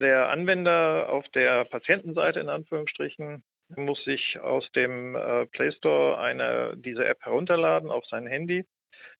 Der 0.00 0.28
Anwender 0.28 1.08
auf 1.08 1.28
der 1.30 1.64
Patientenseite 1.64 2.40
in 2.40 2.48
Anführungsstrichen 2.48 3.42
muss 3.76 4.02
sich 4.04 4.38
aus 4.40 4.70
dem 4.72 5.16
äh, 5.16 5.46
Play 5.46 5.72
Store 5.72 6.18
eine, 6.18 6.74
diese 6.76 7.04
App 7.04 7.20
herunterladen 7.22 7.90
auf 7.90 8.04
sein 8.06 8.26
Handy, 8.26 8.64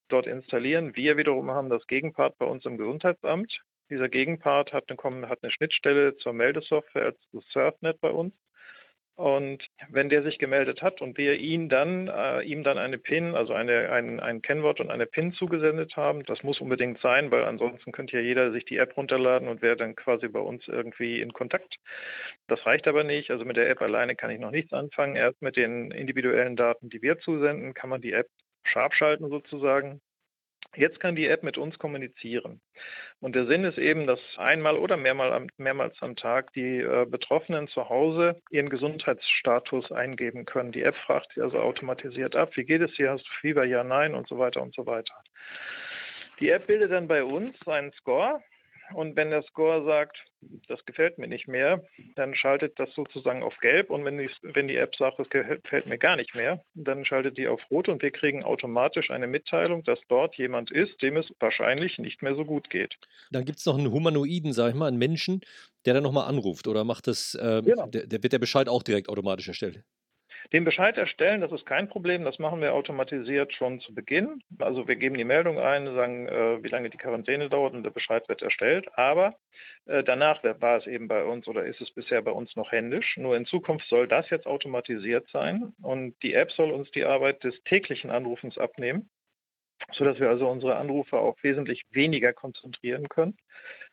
dort 0.07 0.25
installieren. 0.25 0.95
Wir 0.95 1.17
wiederum 1.17 1.51
haben 1.51 1.69
das 1.69 1.85
Gegenpart 1.87 2.37
bei 2.37 2.45
uns 2.45 2.65
im 2.65 2.77
Gesundheitsamt. 2.77 3.61
Dieser 3.89 4.09
Gegenpart 4.09 4.71
hat 4.71 4.85
eine, 4.89 5.29
hat 5.29 5.39
eine 5.43 5.51
Schnittstelle 5.51 6.15
zur 6.17 6.33
Meldesoftware 6.33 7.05
als 7.05 7.19
Surfnet 7.51 7.99
bei 7.99 8.11
uns. 8.11 8.33
Und 9.19 9.67
wenn 9.89 10.07
der 10.07 10.23
sich 10.23 10.39
gemeldet 10.39 10.81
hat 10.81 11.01
und 11.01 11.17
wir 11.17 11.33
ihn 11.37 11.67
dann, 11.67 12.07
äh, 12.07 12.41
ihm 12.43 12.63
dann 12.63 12.77
eine 12.77 12.97
PIN, 12.97 13.35
also 13.35 13.51
eine, 13.51 13.91
ein, 13.91 14.21
ein 14.21 14.41
Kennwort 14.41 14.79
und 14.79 14.89
eine 14.89 15.05
PIN 15.07 15.33
zugesendet 15.33 15.97
haben, 15.97 16.23
das 16.23 16.41
muss 16.41 16.61
unbedingt 16.61 17.01
sein, 17.01 17.29
weil 17.29 17.43
ansonsten 17.43 17.91
könnte 17.91 18.15
ja 18.15 18.23
jeder 18.23 18.53
sich 18.53 18.63
die 18.63 18.77
App 18.77 18.95
runterladen 18.95 19.49
und 19.49 19.61
wäre 19.61 19.75
dann 19.75 19.93
quasi 19.97 20.29
bei 20.29 20.39
uns 20.39 20.65
irgendwie 20.69 21.19
in 21.19 21.33
Kontakt. 21.33 21.75
Das 22.47 22.65
reicht 22.65 22.87
aber 22.87 23.03
nicht. 23.03 23.29
Also 23.29 23.43
mit 23.43 23.57
der 23.57 23.69
App 23.69 23.81
alleine 23.81 24.15
kann 24.15 24.31
ich 24.31 24.39
noch 24.39 24.51
nichts 24.51 24.71
anfangen. 24.71 25.17
Erst 25.17 25.41
mit 25.41 25.57
den 25.57 25.91
individuellen 25.91 26.55
Daten, 26.55 26.89
die 26.89 27.01
wir 27.01 27.19
zusenden, 27.19 27.73
kann 27.73 27.89
man 27.89 27.99
die 27.99 28.13
App 28.13 28.27
scharf 28.63 28.93
schalten 28.93 29.27
sozusagen. 29.27 29.99
Jetzt 30.75 30.99
kann 30.99 31.15
die 31.15 31.27
App 31.27 31.43
mit 31.43 31.57
uns 31.57 31.79
kommunizieren. 31.79 32.61
Und 33.21 33.35
der 33.35 33.47
Sinn 33.47 33.63
ist 33.63 33.77
eben, 33.77 34.07
dass 34.07 34.19
einmal 34.37 34.77
oder 34.77 34.97
mehrmal, 34.97 35.47
mehrmals 35.57 35.95
am 36.01 36.15
Tag 36.15 36.53
die 36.53 36.77
äh, 36.77 37.05
Betroffenen 37.09 37.67
zu 37.67 37.89
Hause 37.89 38.41
ihren 38.49 38.69
Gesundheitsstatus 38.69 39.91
eingeben 39.91 40.45
können. 40.45 40.71
Die 40.71 40.83
App 40.83 40.95
fragt 40.95 41.33
sie 41.33 41.41
also 41.41 41.59
automatisiert 41.59 42.35
ab, 42.35 42.55
wie 42.55 42.63
geht 42.63 42.81
es 42.81 42.93
dir, 42.93 43.11
hast 43.11 43.25
du 43.25 43.31
Fieber, 43.41 43.65
ja, 43.65 43.83
nein 43.83 44.13
und 44.13 44.27
so 44.27 44.37
weiter 44.37 44.61
und 44.61 44.73
so 44.75 44.85
weiter. 44.85 45.13
Die 46.39 46.49
App 46.49 46.67
bildet 46.67 46.91
dann 46.91 47.07
bei 47.07 47.23
uns 47.23 47.55
einen 47.67 47.91
Score 47.93 48.41
und 48.93 49.15
wenn 49.15 49.29
der 49.29 49.43
Score 49.43 49.83
sagt, 49.83 50.17
das 50.67 50.85
gefällt 50.85 51.17
mir 51.17 51.27
nicht 51.27 51.47
mehr, 51.47 51.83
dann 52.15 52.33
schaltet 52.33 52.79
das 52.79 52.93
sozusagen 52.93 53.43
auf 53.43 53.57
gelb 53.57 53.89
und 53.89 54.05
wenn 54.05 54.17
die, 54.17 54.29
wenn 54.41 54.67
die 54.67 54.77
App 54.77 54.95
sagt, 54.95 55.19
das 55.19 55.29
gefällt 55.29 55.85
mir 55.85 55.97
gar 55.97 56.15
nicht 56.15 56.33
mehr, 56.35 56.63
dann 56.73 57.05
schaltet 57.05 57.37
die 57.37 57.47
auf 57.47 57.61
rot 57.69 57.89
und 57.89 58.01
wir 58.01 58.11
kriegen 58.11 58.43
automatisch 58.43 59.11
eine 59.11 59.27
Mitteilung, 59.27 59.83
dass 59.83 59.99
dort 60.07 60.35
jemand 60.35 60.71
ist, 60.71 61.01
dem 61.01 61.17
es 61.17 61.33
wahrscheinlich 61.39 61.99
nicht 61.99 62.21
mehr 62.21 62.35
so 62.35 62.45
gut 62.45 62.69
geht. 62.69 62.95
Dann 63.31 63.45
gibt 63.45 63.59
es 63.59 63.65
noch 63.65 63.77
einen 63.77 63.91
Humanoiden, 63.91 64.53
sag 64.53 64.69
ich 64.69 64.75
mal, 64.75 64.87
einen 64.87 64.97
Menschen, 64.97 65.41
der 65.85 65.93
dann 65.93 66.03
nochmal 66.03 66.27
anruft 66.27 66.67
oder 66.67 66.83
macht 66.83 67.07
das, 67.07 67.35
äh, 67.35 67.61
genau. 67.63 67.87
der, 67.87 68.07
der, 68.07 68.23
wird 68.23 68.33
der 68.33 68.39
Bescheid 68.39 68.69
auch 68.69 68.83
direkt 68.83 69.09
automatisch 69.09 69.47
erstellt? 69.47 69.83
Den 70.51 70.63
Bescheid 70.63 70.97
erstellen, 70.97 71.41
das 71.41 71.51
ist 71.51 71.67
kein 71.67 71.89
Problem, 71.89 72.23
das 72.23 72.39
machen 72.39 72.59
wir 72.59 72.73
automatisiert 72.73 73.53
schon 73.53 73.79
zu 73.81 73.93
Beginn. 73.93 74.41
Also 74.57 74.87
wir 74.87 74.95
geben 74.95 75.15
die 75.15 75.23
Meldung 75.23 75.59
ein, 75.59 75.93
sagen, 75.93 76.27
äh, 76.27 76.63
wie 76.63 76.69
lange 76.69 76.89
die 76.89 76.97
Quarantäne 76.97 77.49
dauert 77.49 77.75
und 77.75 77.83
der 77.83 77.91
Bescheid 77.91 78.27
wird 78.27 78.41
erstellt. 78.41 78.87
Aber 78.97 79.35
äh, 79.85 80.03
danach 80.03 80.43
war 80.43 80.77
es 80.77 80.87
eben 80.87 81.07
bei 81.07 81.23
uns 81.23 81.47
oder 81.47 81.65
ist 81.65 81.81
es 81.81 81.91
bisher 81.91 82.23
bei 82.23 82.31
uns 82.31 82.55
noch 82.55 82.71
händisch. 82.71 83.15
Nur 83.17 83.37
in 83.37 83.45
Zukunft 83.45 83.87
soll 83.89 84.07
das 84.07 84.27
jetzt 84.31 84.47
automatisiert 84.47 85.29
sein 85.31 85.71
und 85.83 86.15
die 86.23 86.33
App 86.33 86.51
soll 86.51 86.71
uns 86.71 86.89
die 86.91 87.05
Arbeit 87.05 87.43
des 87.43 87.61
täglichen 87.65 88.09
Anrufens 88.09 88.57
abnehmen, 88.57 89.07
sodass 89.91 90.19
wir 90.19 90.29
also 90.29 90.49
unsere 90.49 90.77
Anrufe 90.77 91.19
auch 91.19 91.37
wesentlich 91.43 91.83
weniger 91.91 92.33
konzentrieren 92.33 93.07
können 93.07 93.37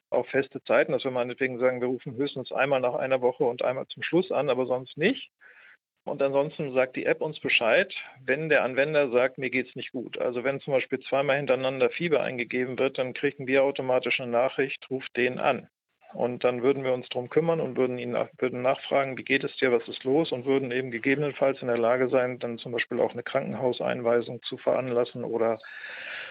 auf 0.09 0.29
feste 0.29 0.63
Zeiten, 0.63 0.93
dass 0.93 1.05
wir 1.05 1.11
meinetwegen 1.11 1.59
sagen, 1.59 1.81
wir 1.81 1.89
rufen 1.89 2.15
höchstens 2.17 2.53
einmal 2.53 2.81
nach 2.81 2.95
einer 2.95 3.21
Woche 3.21 3.45
und 3.45 3.63
einmal 3.63 3.87
zum 3.89 4.03
Schluss 4.03 4.31
an, 4.31 4.51
aber 4.51 4.67
sonst 4.67 4.97
nicht. 4.97 5.31
Und 6.07 6.23
ansonsten 6.23 6.73
sagt 6.73 6.95
die 6.95 7.05
App 7.05 7.21
uns 7.21 7.41
Bescheid, 7.41 7.93
wenn 8.25 8.49
der 8.49 8.63
Anwender 8.63 9.11
sagt, 9.11 9.39
mir 9.39 9.51
geht 9.51 9.69
es 9.69 9.75
nicht 9.75 9.91
gut. 9.91 10.17
Also 10.19 10.45
wenn 10.45 10.61
zum 10.61 10.73
Beispiel 10.73 11.01
zweimal 11.01 11.37
hintereinander 11.37 11.91
Fieber 11.91 12.23
eingegeben 12.23 12.79
wird, 12.79 12.99
dann 12.99 13.13
kriegen 13.13 13.49
wir 13.49 13.65
automatisch 13.65 14.21
eine 14.21 14.31
Nachricht, 14.31 14.89
ruft 14.89 15.17
den 15.17 15.41
an. 15.41 15.69
Und 16.13 16.45
dann 16.45 16.63
würden 16.63 16.85
wir 16.85 16.95
uns 16.95 17.09
darum 17.09 17.29
kümmern 17.29 17.61
und 17.61 17.77
würden 17.77 17.99
ihn 17.99 18.13
nach, 18.13 18.29
würden 18.39 18.63
nachfragen, 18.63 19.19
wie 19.19 19.25
geht 19.25 19.43
es 19.43 19.57
dir, 19.57 19.73
was 19.73 19.89
ist 19.89 20.05
los 20.05 20.31
und 20.31 20.47
würden 20.47 20.71
eben 20.71 20.93
gegebenenfalls 20.93 21.61
in 21.61 21.67
der 21.67 21.77
Lage 21.77 22.09
sein, 22.09 22.39
dann 22.39 22.59
zum 22.59 22.71
Beispiel 22.71 23.01
auch 23.01 23.13
eine 23.13 23.25
Krankenhauseinweisung 23.25 24.41
zu 24.45 24.59
veranlassen 24.59 25.25
oder 25.25 25.59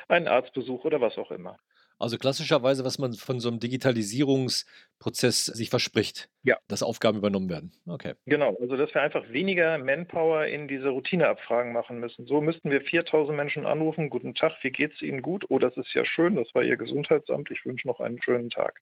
einen 0.08 0.29
Arztbesuch 0.29 0.86
oder 0.86 1.01
was 1.01 1.17
auch 1.17 1.32
immer. 1.32 1.60
Also 1.98 2.18
klassischerweise, 2.18 2.84
was 2.84 3.00
man 3.00 3.14
von 3.14 3.40
so 3.40 3.48
einem 3.48 3.60
Digitalisierungsprozess 3.60 5.46
sich 5.46 5.70
verspricht, 5.70 6.30
ja. 6.44 6.58
dass 6.68 6.84
Aufgaben 6.84 7.18
übernommen 7.18 7.50
werden. 7.50 7.72
Okay. 7.88 8.16
Genau, 8.25 8.56
also 8.60 8.75
dass 8.75 8.94
wir 8.94 9.02
einfach 9.02 9.30
weniger 9.30 9.78
Manpower 9.78 10.46
in 10.46 10.68
diese 10.68 10.90
Routineabfragen 10.90 11.72
machen 11.72 12.00
müssen. 12.00 12.28
So 12.28 12.42
müssten 12.42 12.70
wir 12.70 12.82
4000 12.82 13.38
Menschen 13.38 13.66
anrufen, 13.66 14.10
guten 14.10 14.36
Tag, 14.36 14.58
wie 14.62 14.72
geht 14.72 14.94
es 14.94 15.02
Ihnen 15.02 15.22
gut? 15.22 15.46
Oh, 15.48 15.58
das 15.58 15.78
ist 15.78 15.94
ja 15.94 16.04
schön, 16.04 16.36
das 16.36 16.54
war 16.54 16.64
Ihr 16.64 16.75
Gesundheitsamt, 16.75 17.50
ich 17.50 17.66
wünsche 17.66 17.88
noch 17.88 18.02
einen 18.02 18.22
schönen 18.22 18.50
Tag. 18.50 18.82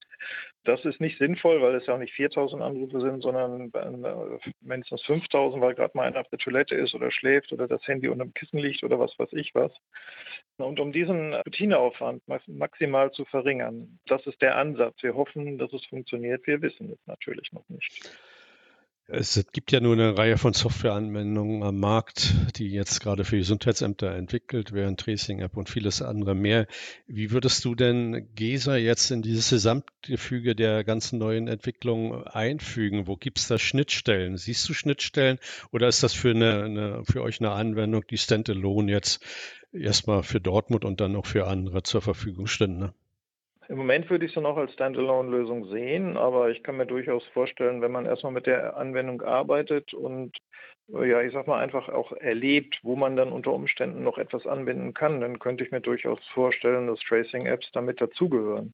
Das 0.63 0.83
ist 0.83 0.99
nicht 0.99 1.19
sinnvoll, 1.19 1.61
weil 1.61 1.75
es 1.75 1.85
ja 1.85 1.93
auch 1.93 1.99
nicht 1.99 2.13
4000 2.13 2.63
Anrufe 2.63 2.99
sind, 2.99 3.21
sondern 3.21 3.71
äh, 3.73 4.39
mindestens 4.61 5.03
5000, 5.03 5.61
weil 5.61 5.75
gerade 5.75 5.95
mal 5.95 6.07
einer 6.07 6.21
auf 6.21 6.29
der 6.29 6.39
Toilette 6.39 6.75
ist 6.75 6.95
oder 6.95 7.11
schläft 7.11 7.51
oder 7.53 7.67
das 7.67 7.85
Handy 7.87 8.07
unter 8.07 8.25
dem 8.25 8.33
Kissen 8.33 8.57
liegt 8.57 8.83
oder 8.83 8.97
was 8.97 9.17
weiß 9.19 9.33
ich 9.33 9.53
was. 9.53 9.71
Und 10.57 10.79
um 10.79 10.91
diesen 10.91 11.33
Routineaufwand 11.33 12.23
maximal 12.47 13.02
zu 13.11 13.25
verringern, 13.25 13.99
das 14.05 14.25
ist 14.27 14.41
der 14.41 14.57
Ansatz. 14.57 14.95
Wir 15.01 15.15
hoffen, 15.15 15.57
dass 15.57 15.73
es 15.73 15.85
funktioniert. 15.85 16.45
Wir 16.47 16.61
wissen 16.61 16.91
es 16.91 16.99
natürlich 17.05 17.51
noch 17.51 17.67
nicht. 17.69 18.09
Es 19.07 19.45
gibt 19.51 19.73
ja 19.73 19.81
nur 19.81 19.93
eine 19.93 20.17
Reihe 20.17 20.37
von 20.37 20.53
Softwareanwendungen 20.53 21.61
am 21.61 21.77
Markt, 21.77 22.33
die 22.55 22.69
jetzt 22.69 23.01
gerade 23.01 23.25
für 23.25 23.37
Gesundheitsämter 23.37 24.15
entwickelt 24.15 24.71
werden, 24.71 24.95
Tracing 24.95 25.39
App 25.39 25.57
und 25.57 25.69
vieles 25.69 26.01
andere 26.01 26.35
mehr. 26.35 26.67
Wie 27.05 27.31
würdest 27.31 27.65
du 27.65 27.75
denn 27.75 28.29
GESA 28.33 28.77
jetzt 28.77 29.11
in 29.11 29.21
dieses 29.21 29.49
Gesamtgefüge 29.49 30.55
der 30.55 30.85
ganzen 30.85 31.19
neuen 31.19 31.49
Entwicklungen 31.49 32.25
einfügen? 32.25 33.05
Wo 33.05 33.17
gibt 33.17 33.39
es 33.39 33.49
da 33.49 33.59
Schnittstellen? 33.59 34.37
Siehst 34.37 34.69
du 34.69 34.73
Schnittstellen 34.73 35.37
oder 35.73 35.89
ist 35.89 36.01
das 36.01 36.13
für, 36.13 36.31
eine, 36.31 36.63
eine, 36.63 37.03
für 37.03 37.23
euch 37.23 37.41
eine 37.41 37.51
Anwendung, 37.51 38.07
die 38.09 38.17
standalone 38.17 38.89
jetzt 38.89 39.21
erstmal 39.73 40.23
für 40.23 40.39
Dortmund 40.39 40.85
und 40.85 41.01
dann 41.01 41.15
auch 41.15 41.25
für 41.25 41.47
andere 41.47 41.83
zur 41.83 42.01
Verfügung 42.01 42.47
stünde? 42.47 42.93
Im 43.69 43.77
Moment 43.77 44.09
würde 44.09 44.25
ich 44.25 44.35
es 44.35 44.41
noch 44.41 44.57
als 44.57 44.73
Standalone-Lösung 44.73 45.65
sehen, 45.69 46.17
aber 46.17 46.49
ich 46.49 46.63
kann 46.63 46.77
mir 46.77 46.85
durchaus 46.85 47.25
vorstellen, 47.27 47.81
wenn 47.81 47.91
man 47.91 48.05
erstmal 48.05 48.33
mit 48.33 48.45
der 48.45 48.75
Anwendung 48.75 49.21
arbeitet 49.21 49.93
und 49.93 50.37
ja, 50.89 51.21
ich 51.21 51.31
sag 51.31 51.47
mal 51.47 51.59
einfach 51.59 51.87
auch 51.87 52.11
erlebt, 52.11 52.79
wo 52.83 52.97
man 52.97 53.15
dann 53.15 53.31
unter 53.31 53.53
Umständen 53.53 54.03
noch 54.03 54.17
etwas 54.17 54.45
anwenden 54.45 54.93
kann, 54.93 55.21
dann 55.21 55.39
könnte 55.39 55.63
ich 55.63 55.71
mir 55.71 55.79
durchaus 55.79 56.19
vorstellen, 56.33 56.87
dass 56.87 56.99
Tracing-Apps 56.99 57.71
damit 57.71 58.01
dazugehören. 58.01 58.73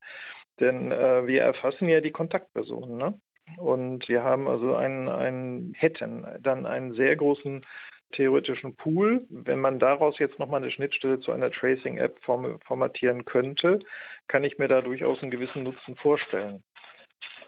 Denn 0.60 0.92
äh, 0.92 1.28
wir 1.28 1.44
erfassen 1.44 1.88
ja 1.88 2.02
die 2.02 2.12
Kontaktpersonen, 2.12 2.98
ne? 2.98 3.20
Und 3.58 4.08
wir 4.10 4.24
haben 4.24 4.48
also 4.48 4.76
einen, 4.76 5.08
einen, 5.10 5.74
hätten 5.74 6.26
dann 6.42 6.66
einen 6.66 6.94
sehr 6.94 7.16
großen 7.16 7.66
theoretischen 8.12 8.76
Pool. 8.76 9.26
Wenn 9.30 9.60
man 9.60 9.80
daraus 9.80 10.20
jetzt 10.20 10.40
nochmal 10.40 10.62
eine 10.62 10.72
Schnittstelle 10.72 11.20
zu 11.20 11.32
einer 11.32 11.52
Tracing-App 11.52 12.20
formatieren 12.66 13.26
könnte, 13.26 13.80
kann 14.28 14.44
ich 14.44 14.58
mir 14.58 14.68
da 14.68 14.82
durchaus 14.82 15.22
einen 15.22 15.32
gewissen 15.32 15.64
Nutzen 15.64 15.96
vorstellen. 15.96 16.64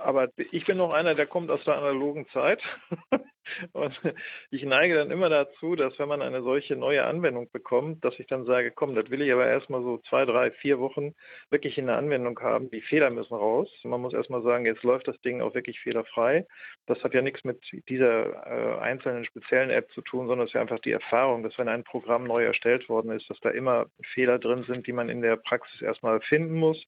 Aber 0.03 0.29
ich 0.51 0.65
bin 0.65 0.77
noch 0.77 0.91
einer, 0.91 1.15
der 1.15 1.27
kommt 1.27 1.51
aus 1.51 1.63
der 1.63 1.77
analogen 1.77 2.27
Zeit. 2.29 2.62
Und 3.74 4.00
ich 4.51 4.63
neige 4.63 4.96
dann 4.96 5.12
immer 5.12 5.29
dazu, 5.29 5.75
dass 5.75 5.98
wenn 6.00 6.08
man 6.08 6.22
eine 6.22 6.41
solche 6.41 6.75
neue 6.75 7.03
Anwendung 7.03 7.50
bekommt, 7.51 8.03
dass 8.03 8.17
ich 8.20 8.27
dann 8.27 8.46
sage, 8.46 8.72
komm, 8.72 8.96
das 8.96 9.10
will 9.10 9.22
ich 9.22 9.31
aber 9.31 9.48
erstmal 9.48 9.81
so 9.81 9.98
zwei, 10.10 10.25
drei, 10.25 10.51
vier 10.51 10.79
Wochen 10.79 11.15
wirklich 11.50 11.77
in 11.77 11.88
der 11.88 11.98
Anwendung 11.98 12.39
haben. 12.39 12.70
Die 12.72 12.81
Fehler 12.81 13.10
müssen 13.10 13.34
raus. 13.34 13.70
Man 13.84 14.01
muss 14.01 14.13
erstmal 14.13 14.43
sagen, 14.43 14.65
jetzt 14.65 14.84
läuft 14.84 15.08
das 15.08 15.20
Ding 15.22 15.41
auch 15.41 15.53
wirklich 15.53 15.79
fehlerfrei. 15.79 16.46
Das 16.86 17.03
hat 17.03 17.13
ja 17.13 17.22
nichts 17.22 17.43
mit 17.43 17.60
dieser 17.89 18.46
äh, 18.46 18.79
einzelnen 18.79 19.25
speziellen 19.25 19.70
App 19.70 19.91
zu 19.91 20.01
tun, 20.01 20.27
sondern 20.27 20.46
es 20.46 20.51
ist 20.51 20.55
ja 20.55 20.62
einfach 20.62 20.79
die 20.79 20.91
Erfahrung, 20.91 21.43
dass 21.43 21.58
wenn 21.58 21.67
ein 21.67 21.84
Programm 21.84 22.24
neu 22.24 22.43
erstellt 22.43 22.89
worden 22.89 23.12
ist, 23.12 23.29
dass 23.29 23.39
da 23.41 23.50
immer 23.50 23.88
Fehler 24.13 24.39
drin 24.39 24.63
sind, 24.67 24.88
die 24.88 24.93
man 24.93 25.10
in 25.10 25.22
der 25.22 25.36
Praxis 25.36 25.81
erstmal 25.81 26.22
finden 26.22 26.55
muss, 26.55 26.86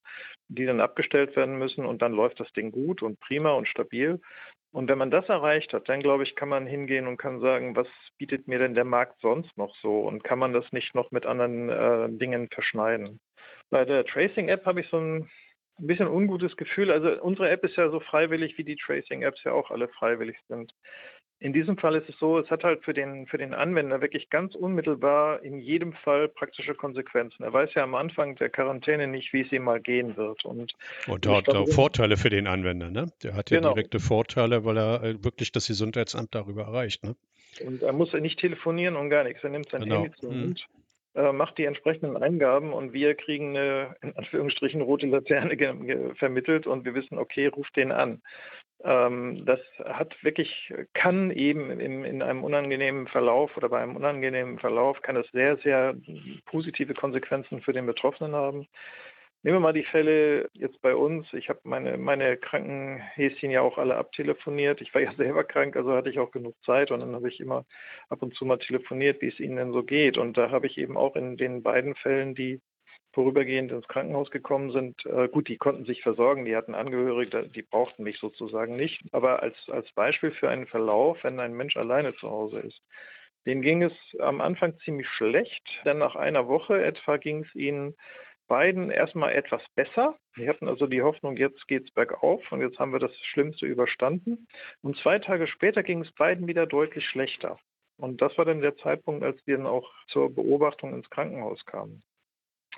die 0.47 0.65
dann 0.65 0.81
abgestellt 0.81 1.35
werden 1.35 1.57
müssen 1.57 1.85
und 1.85 2.01
dann 2.01 2.13
läuft 2.13 2.39
das 2.39 2.51
Ding 2.53 2.71
gut 2.71 3.01
und 3.03 3.19
prima 3.19 3.51
und 3.51 3.67
stabil. 3.67 4.19
Und 4.71 4.89
wenn 4.89 4.97
man 4.97 5.11
das 5.11 5.29
erreicht 5.29 5.71
hat, 5.73 5.87
dann 5.87 6.01
glaube 6.01 6.23
ich, 6.23 6.35
kann 6.35 6.49
man 6.49 6.65
hingehen 6.65 7.05
und 7.05 7.17
kann 7.17 7.39
sagen, 7.39 7.75
was 7.75 7.87
bietet 8.17 8.47
mir 8.47 8.57
denn 8.57 8.73
der 8.73 8.85
Markt 8.85 9.21
sonst 9.21 9.55
noch 9.55 9.75
so 9.81 9.99
und 9.99 10.23
kann 10.23 10.39
man 10.39 10.51
das 10.51 10.71
nicht 10.71 10.95
noch 10.95 11.11
mit 11.11 11.27
anderen 11.27 11.69
äh, 11.69 12.09
Dingen 12.09 12.49
verschneiden. 12.49 13.19
Bei 13.69 13.85
der 13.85 14.03
Tracing-App 14.03 14.65
habe 14.65 14.81
ich 14.81 14.89
so 14.89 14.97
ein, 14.97 15.29
bisschen 15.77 16.07
ungutes 16.07 16.55
Gefühl. 16.57 16.91
Also 16.91 17.21
unsere 17.21 17.49
App 17.49 17.63
ist 17.63 17.75
ja 17.75 17.89
so 17.89 17.99
freiwillig, 17.99 18.57
wie 18.57 18.63
die 18.63 18.75
Tracing-Apps 18.75 19.43
ja 19.43 19.53
auch 19.53 19.71
alle 19.71 19.87
freiwillig 19.87 20.37
sind. 20.47 20.71
In 21.43 21.51
diesem 21.51 21.77
Fall 21.77 21.95
ist 21.95 22.07
es 22.07 22.17
so, 22.19 22.39
es 22.39 22.49
hat 22.49 22.63
halt 22.63 22.85
für 22.85 22.93
den, 22.93 23.27
für 23.27 23.37
den 23.37 23.53
Anwender 23.53 23.99
wirklich 23.99 24.29
ganz 24.29 24.55
unmittelbar 24.55 25.43
in 25.43 25.59
jedem 25.59 25.91
Fall 25.91 26.29
praktische 26.29 26.73
Konsequenzen. 26.73 27.43
Er 27.43 27.51
weiß 27.51 27.73
ja 27.73 27.83
am 27.83 27.95
Anfang 27.95 28.37
der 28.37 28.49
Quarantäne 28.49 29.07
nicht, 29.07 29.33
wie 29.33 29.41
es 29.41 29.51
ihm 29.51 29.65
mal 29.65 29.81
gehen 29.81 30.15
wird. 30.15 30.45
Und, 30.45 30.73
und 31.05 31.27
hat 31.27 31.49
auch 31.49 31.67
Vorteile 31.67 32.15
für 32.15 32.29
den 32.29 32.47
Anwender. 32.47 32.89
Ne? 32.89 33.07
Der 33.23 33.33
hat 33.33 33.51
ja 33.51 33.57
genau. 33.57 33.73
direkte 33.73 33.99
Vorteile, 33.99 34.63
weil 34.63 34.77
er 34.77 35.03
äh, 35.03 35.21
wirklich 35.21 35.51
das 35.51 35.67
Gesundheitsamt 35.67 36.33
darüber 36.33 36.61
erreicht. 36.61 37.03
Ne? 37.03 37.13
Und 37.65 37.81
er 37.81 37.91
muss 37.91 38.13
nicht 38.13 38.39
telefonieren 38.39 38.95
und 38.95 39.09
gar 39.09 39.25
nichts. 39.25 39.43
Er 39.43 39.49
nimmt 39.49 39.69
sein 39.69 39.81
genau. 39.81 40.03
Handy 40.03 40.15
zur 40.21 40.31
Hand. 40.31 40.65
äh, 41.15 41.33
macht 41.33 41.57
die 41.57 41.65
entsprechenden 41.65 42.15
Eingaben 42.15 42.71
und 42.71 42.93
wir 42.93 43.15
kriegen 43.15 43.57
eine, 43.57 43.97
in 44.01 44.15
Anführungsstrichen, 44.15 44.79
rote 44.79 45.07
Laterne 45.07 46.15
vermittelt 46.15 46.67
und 46.67 46.85
wir 46.85 46.95
wissen, 46.95 47.17
okay, 47.17 47.47
ruft 47.47 47.75
den 47.75 47.91
an. 47.91 48.21
Ähm, 48.83 49.45
das 49.45 49.59
hat 49.85 50.15
wirklich, 50.23 50.73
kann 50.93 51.31
eben 51.31 51.79
in, 51.79 52.03
in 52.03 52.21
einem 52.21 52.43
unangenehmen 52.43 53.07
Verlauf 53.07 53.55
oder 53.57 53.69
bei 53.69 53.81
einem 53.81 53.95
unangenehmen 53.95 54.59
Verlauf, 54.59 55.01
kann 55.01 55.15
es 55.15 55.27
sehr, 55.31 55.57
sehr 55.57 55.95
positive 56.45 56.93
Konsequenzen 56.93 57.61
für 57.61 57.73
den 57.73 57.85
Betroffenen 57.85 58.33
haben. 58.35 58.67
Nehmen 59.45 59.57
wir 59.57 59.59
mal 59.59 59.73
die 59.73 59.83
Fälle 59.83 60.49
jetzt 60.53 60.81
bei 60.81 60.95
uns. 60.95 61.27
Ich 61.33 61.49
habe 61.49 61.59
meine, 61.63 61.97
meine 61.97 62.37
Krankenhäschen 62.37 63.51
ja 63.51 63.59
auch 63.61 63.77
alle 63.77 63.97
abtelefoniert. 63.97 64.79
Ich 64.79 64.93
war 64.93 65.01
ja 65.01 65.13
selber 65.17 65.43
krank, 65.43 65.75
also 65.75 65.93
hatte 65.93 66.09
ich 66.09 66.19
auch 66.19 66.31
genug 66.31 66.55
Zeit 66.63 66.91
und 66.91 67.01
dann 67.01 67.13
habe 67.13 67.27
ich 67.29 67.41
immer 67.41 67.65
ab 68.09 68.21
und 68.21 68.35
zu 68.35 68.45
mal 68.45 68.57
telefoniert, 68.57 69.21
wie 69.21 69.27
es 69.27 69.39
ihnen 69.39 69.57
denn 69.57 69.73
so 69.73 69.83
geht. 69.83 70.17
Und 70.17 70.37
da 70.37 70.49
habe 70.51 70.67
ich 70.67 70.77
eben 70.77 70.97
auch 70.97 71.15
in 71.17 71.35
den 71.37 71.61
beiden 71.61 71.95
Fällen, 71.95 72.35
die 72.35 72.61
vorübergehend 73.13 73.71
ins 73.71 73.87
Krankenhaus 73.87 74.31
gekommen 74.31 74.71
sind, 74.71 75.05
äh, 75.05 75.27
gut, 75.27 75.47
die 75.47 75.57
konnten 75.57 75.85
sich 75.85 76.01
versorgen, 76.01 76.45
die 76.45 76.55
hatten 76.55 76.75
Angehörige, 76.75 77.47
die 77.47 77.61
brauchten 77.61 78.03
mich 78.03 78.19
sozusagen 78.19 78.75
nicht. 78.75 79.01
Aber 79.11 79.41
als, 79.41 79.55
als 79.69 79.91
Beispiel 79.93 80.31
für 80.31 80.49
einen 80.49 80.67
Verlauf, 80.67 81.23
wenn 81.23 81.39
ein 81.39 81.53
Mensch 81.53 81.77
alleine 81.77 82.15
zu 82.15 82.29
Hause 82.29 82.59
ist, 82.59 82.81
denen 83.45 83.61
ging 83.61 83.83
es 83.83 83.93
am 84.19 84.41
Anfang 84.41 84.77
ziemlich 84.79 85.07
schlecht, 85.07 85.63
denn 85.85 85.97
nach 85.99 86.15
einer 86.15 86.47
Woche 86.47 86.83
etwa 86.83 87.17
ging 87.17 87.43
es 87.43 87.55
ihnen 87.55 87.95
beiden 88.47 88.89
erstmal 88.91 89.33
etwas 89.33 89.63
besser. 89.75 90.17
Wir 90.35 90.49
hatten 90.49 90.67
also 90.67 90.87
die 90.87 91.01
Hoffnung, 91.01 91.37
jetzt 91.37 91.67
geht 91.67 91.85
es 91.85 91.91
bergauf 91.91 92.51
und 92.51 92.61
jetzt 92.61 92.79
haben 92.79 92.91
wir 92.91 92.99
das 92.99 93.15
Schlimmste 93.17 93.65
überstanden. 93.65 94.47
Und 94.81 94.97
zwei 94.97 95.19
Tage 95.19 95.47
später 95.47 95.83
ging 95.83 96.01
es 96.01 96.11
beiden 96.13 96.47
wieder 96.47 96.65
deutlich 96.65 97.05
schlechter. 97.05 97.57
Und 97.97 98.21
das 98.21 98.37
war 98.37 98.45
dann 98.45 98.61
der 98.61 98.75
Zeitpunkt, 98.77 99.23
als 99.23 99.39
wir 99.45 99.57
dann 99.57 99.67
auch 99.67 99.89
zur 100.07 100.33
Beobachtung 100.33 100.93
ins 100.93 101.09
Krankenhaus 101.09 101.63
kamen. 101.65 102.03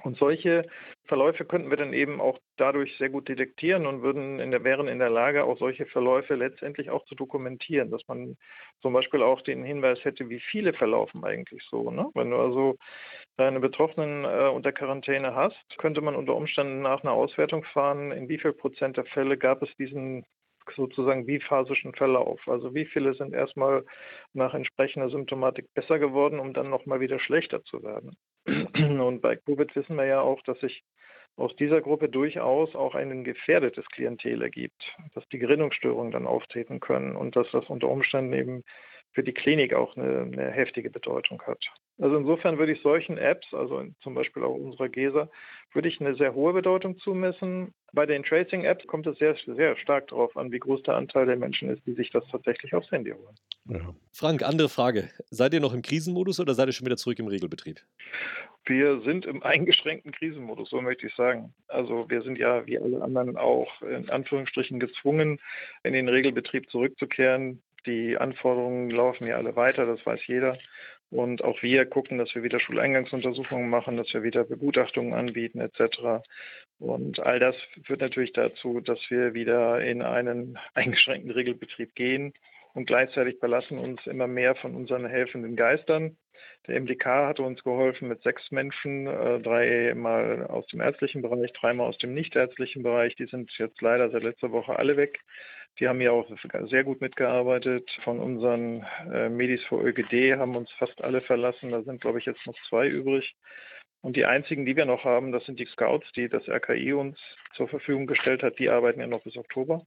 Und 0.03 0.17
solche 0.17 0.67
Verläufe 1.05 1.45
könnten 1.45 1.69
wir 1.69 1.77
dann 1.77 1.93
eben 1.93 2.19
auch 2.19 2.39
dadurch 2.57 2.97
sehr 2.97 3.09
gut 3.09 3.29
detektieren 3.29 3.85
und 3.85 4.01
würden 4.01 4.39
in 4.39 4.51
der, 4.51 4.63
wären 4.63 4.87
in 4.87 4.99
der 4.99 5.09
Lage, 5.09 5.43
auch 5.43 5.57
solche 5.57 5.85
Verläufe 5.85 6.35
letztendlich 6.35 6.89
auch 6.89 7.05
zu 7.05 7.15
dokumentieren, 7.15 7.91
dass 7.91 8.01
man 8.07 8.35
zum 8.81 8.93
Beispiel 8.93 9.23
auch 9.23 9.41
den 9.41 9.63
Hinweis 9.63 10.03
hätte, 10.03 10.29
wie 10.29 10.39
viele 10.39 10.73
verlaufen 10.73 11.23
eigentlich 11.23 11.63
so. 11.69 11.91
Ne? 11.91 12.09
Wenn 12.13 12.31
du 12.31 12.37
also 12.37 12.75
deine 13.37 13.59
Betroffenen 13.59 14.25
äh, 14.25 14.49
unter 14.49 14.71
Quarantäne 14.71 15.35
hast, 15.35 15.77
könnte 15.77 16.01
man 16.01 16.15
unter 16.15 16.35
Umständen 16.35 16.81
nach 16.81 17.03
einer 17.03 17.13
Auswertung 17.13 17.63
fahren, 17.63 18.11
in 18.11 18.29
wie 18.29 18.37
viel 18.39 18.53
Prozent 18.53 18.97
der 18.97 19.05
Fälle 19.05 19.37
gab 19.37 19.61
es 19.61 19.75
diesen 19.77 20.25
sozusagen 20.75 21.25
biphasischen 21.25 21.93
Verlauf. 21.93 22.41
Also 22.47 22.73
wie 22.73 22.85
viele 22.85 23.13
sind 23.13 23.33
erstmal 23.33 23.85
nach 24.33 24.53
entsprechender 24.53 25.09
Symptomatik 25.09 25.71
besser 25.73 25.99
geworden, 25.99 26.39
um 26.39 26.53
dann 26.53 26.69
nochmal 26.69 26.99
wieder 26.99 27.19
schlechter 27.19 27.63
zu 27.63 27.83
werden. 27.83 28.17
Und 28.45 29.21
bei 29.21 29.35
Covid 29.35 29.75
wissen 29.75 29.95
wir 29.95 30.05
ja 30.05 30.21
auch, 30.21 30.41
dass 30.43 30.59
sich 30.59 30.83
aus 31.37 31.55
dieser 31.57 31.81
Gruppe 31.81 32.09
durchaus 32.09 32.75
auch 32.75 32.95
ein 32.95 33.23
gefährdetes 33.23 33.85
Klientel 33.87 34.41
ergibt, 34.41 34.95
dass 35.13 35.27
die 35.29 35.39
Gerinnungsstörungen 35.39 36.11
dann 36.11 36.27
auftreten 36.27 36.79
können 36.79 37.15
und 37.15 37.35
dass 37.35 37.49
das 37.51 37.65
unter 37.65 37.89
Umständen 37.89 38.33
eben 38.33 38.63
für 39.15 39.23
die 39.23 39.33
Klinik 39.33 39.73
auch 39.73 39.95
eine, 39.95 40.23
eine, 40.23 40.51
heftige 40.51 40.89
Bedeutung 40.89 41.41
hat. 41.43 41.65
Also 41.99 42.17
insofern 42.17 42.57
würde 42.57 42.73
ich 42.73 42.81
solchen 42.81 43.17
Apps, 43.17 43.47
also 43.53 43.85
zum 44.03 44.13
Beispiel 44.13 44.43
auch 44.43 44.53
unserer 44.53 44.89
GESA, 44.89 45.29
würde 45.71 45.87
ich 45.87 46.01
eine 46.01 46.15
sehr 46.15 46.35
hohe 46.35 46.51
Bedeutung 46.51 46.99
zumessen. 46.99 47.73
Bei 47.93 48.05
den 48.05 48.23
Tracing-Apps 48.23 48.85
kommt 48.87 49.07
es 49.07 49.17
sehr, 49.17 49.35
sehr 49.45 49.77
stark 49.77 50.09
darauf 50.09 50.35
an, 50.35 50.51
wie 50.51 50.59
groß 50.59 50.83
der 50.83 50.95
Anteil 50.95 51.25
der 51.25 51.37
Menschen 51.37 51.69
ist, 51.69 51.85
die 51.87 51.93
sich 51.93 52.11
das 52.11 52.25
tatsächlich 52.29 52.73
aufs 52.73 52.91
Handy 52.91 53.11
holen. 53.11 53.35
Ja. 53.69 53.95
Frank, 54.11 54.43
andere 54.43 54.67
Frage. 54.67 55.09
Seid 55.29 55.53
ihr 55.53 55.61
noch 55.61 55.73
im 55.73 55.81
Krisenmodus 55.81 56.41
oder 56.41 56.53
seid 56.53 56.67
ihr 56.67 56.73
schon 56.73 56.85
wieder 56.85 56.97
zurück 56.97 57.17
im 57.19 57.27
Regelbetrieb? 57.27 57.79
Wir 58.65 58.99
sind 59.01 59.25
im 59.25 59.43
eingeschränkten 59.43 60.11
Krisenmodus, 60.11 60.69
so 60.69 60.81
möchte 60.81 61.07
ich 61.07 61.15
sagen. 61.15 61.53
Also 61.67 62.09
wir 62.09 62.21
sind 62.23 62.37
ja 62.37 62.65
wie 62.65 62.79
alle 62.79 63.01
anderen 63.01 63.37
auch 63.37 63.81
in 63.81 64.09
Anführungsstrichen 64.09 64.79
gezwungen, 64.79 65.39
in 65.83 65.93
den 65.93 66.09
Regelbetrieb 66.09 66.69
zurückzukehren. 66.69 67.61
Die 67.85 68.17
Anforderungen 68.17 68.89
laufen 68.89 69.27
ja 69.27 69.37
alle 69.37 69.55
weiter, 69.55 69.85
das 69.85 70.05
weiß 70.05 70.25
jeder. 70.27 70.57
Und 71.11 71.43
auch 71.43 71.61
wir 71.61 71.85
gucken, 71.85 72.17
dass 72.17 72.33
wir 72.35 72.43
wieder 72.43 72.59
Schuleingangsuntersuchungen 72.59 73.69
machen, 73.69 73.97
dass 73.97 74.13
wir 74.13 74.23
wieder 74.23 74.43
Begutachtungen 74.43 75.13
anbieten 75.13 75.61
etc. 75.61 76.25
Und 76.79 77.19
all 77.19 77.39
das 77.39 77.55
führt 77.83 78.01
natürlich 78.01 78.33
dazu, 78.33 78.81
dass 78.81 78.99
wir 79.09 79.33
wieder 79.33 79.81
in 79.81 80.01
einen 80.01 80.57
eingeschränkten 80.73 81.31
Regelbetrieb 81.31 81.95
gehen 81.95 82.33
und 82.73 82.85
gleichzeitig 82.87 83.37
verlassen 83.39 83.77
uns 83.77 84.05
immer 84.07 84.27
mehr 84.27 84.55
von 84.55 84.75
unseren 84.75 85.05
helfenden 85.05 85.55
Geistern. 85.55 86.17
Der 86.67 86.81
MDK 86.81 87.05
hatte 87.27 87.43
uns 87.43 87.63
geholfen 87.63 88.07
mit 88.07 88.23
sechs 88.23 88.51
Menschen, 88.51 89.07
äh, 89.07 89.39
dreimal 89.39 90.47
aus 90.47 90.65
dem 90.67 90.81
ärztlichen 90.81 91.21
Bereich, 91.21 91.53
dreimal 91.53 91.87
aus 91.87 91.97
dem 91.99 92.13
nichtärztlichen 92.13 92.81
Bereich. 92.81 93.15
Die 93.15 93.27
sind 93.27 93.51
jetzt 93.57 93.81
leider 93.81 94.09
seit 94.09 94.23
letzter 94.23 94.51
Woche 94.51 94.77
alle 94.77 94.97
weg. 94.97 95.19
Die 95.79 95.87
haben 95.87 95.99
ja 96.01 96.11
auch 96.11 96.29
sehr 96.69 96.83
gut 96.83 97.01
mitgearbeitet. 97.01 97.89
Von 98.03 98.19
unseren 98.19 98.85
äh, 99.11 99.29
Medis 99.29 99.63
vor 99.65 99.83
ÖGD 99.83 100.37
haben 100.37 100.55
uns 100.55 100.71
fast 100.73 101.03
alle 101.03 101.21
verlassen. 101.21 101.71
Da 101.71 101.83
sind, 101.83 102.01
glaube 102.01 102.19
ich, 102.19 102.25
jetzt 102.25 102.45
noch 102.47 102.55
zwei 102.69 102.87
übrig. 102.87 103.35
Und 104.01 104.15
die 104.15 104.25
einzigen, 104.25 104.65
die 104.65 104.75
wir 104.75 104.85
noch 104.85 105.03
haben, 105.03 105.31
das 105.31 105.45
sind 105.45 105.59
die 105.59 105.65
Scouts, 105.65 106.11
die 106.13 106.29
das 106.29 106.47
RKI 106.47 106.93
uns 106.93 107.19
zur 107.55 107.67
Verfügung 107.67 108.05
gestellt 108.05 108.43
hat. 108.43 108.59
Die 108.59 108.69
arbeiten 108.69 108.99
ja 108.99 109.07
noch 109.07 109.23
bis 109.23 109.35
Oktober. 109.35 109.85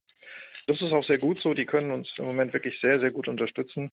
Das 0.68 0.82
ist 0.82 0.92
auch 0.92 1.04
sehr 1.04 1.16
gut 1.16 1.40
so. 1.40 1.54
Die 1.54 1.64
können 1.64 1.90
uns 1.90 2.12
im 2.18 2.26
Moment 2.26 2.52
wirklich 2.52 2.78
sehr, 2.82 3.00
sehr 3.00 3.10
gut 3.10 3.26
unterstützen. 3.26 3.90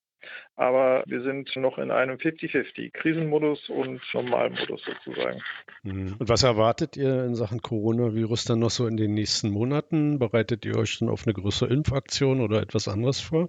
Aber 0.56 1.02
wir 1.06 1.22
sind 1.22 1.56
noch 1.56 1.78
in 1.78 1.90
einem 1.90 2.18
50-50, 2.18 2.92
Krisenmodus 2.92 3.70
und 3.70 4.02
Normalmodus 4.12 4.82
sozusagen. 4.84 5.40
Mhm. 5.84 6.16
Und 6.18 6.28
was 6.28 6.42
erwartet 6.42 6.98
ihr 6.98 7.24
in 7.24 7.34
Sachen 7.34 7.62
Coronavirus 7.62 8.44
dann 8.44 8.58
noch 8.58 8.68
so 8.68 8.86
in 8.86 8.98
den 8.98 9.14
nächsten 9.14 9.50
Monaten? 9.50 10.18
Bereitet 10.18 10.66
ihr 10.66 10.76
euch 10.76 10.98
dann 10.98 11.08
auf 11.08 11.26
eine 11.26 11.32
größere 11.32 11.72
Impfaktion 11.72 12.42
oder 12.42 12.60
etwas 12.60 12.88
anderes 12.88 13.20
vor? 13.20 13.48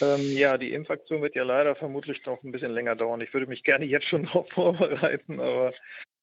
Ähm, 0.00 0.32
ja, 0.32 0.58
die 0.58 0.72
Impfaktion 0.72 1.22
wird 1.22 1.34
ja 1.34 1.44
leider 1.44 1.74
vermutlich 1.76 2.24
noch 2.26 2.42
ein 2.42 2.52
bisschen 2.52 2.72
länger 2.72 2.96
dauern. 2.96 3.20
Ich 3.20 3.32
würde 3.32 3.46
mich 3.46 3.62
gerne 3.62 3.84
jetzt 3.84 4.06
schon 4.06 4.22
darauf 4.26 4.48
vorbereiten, 4.50 5.40
aber 5.40 5.72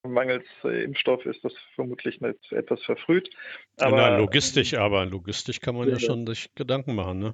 Mangels 0.04 0.46
äh, 0.64 0.84
Impfstoff 0.84 1.26
ist 1.26 1.44
das 1.44 1.54
vermutlich 1.76 2.22
nicht 2.22 2.52
etwas 2.52 2.84
verfrüht. 2.84 3.30
Aber, 3.78 3.98
Na, 3.98 4.18
logistisch, 4.18 4.74
aber 4.76 5.06
logistisch 5.06 5.60
kann 5.60 5.76
man 5.76 5.88
ja, 5.88 5.94
ja 5.96 6.00
schon 6.00 6.26
sich 6.28 6.54
Gedanken 6.56 6.96
machen, 6.96 7.20
ne? 7.20 7.34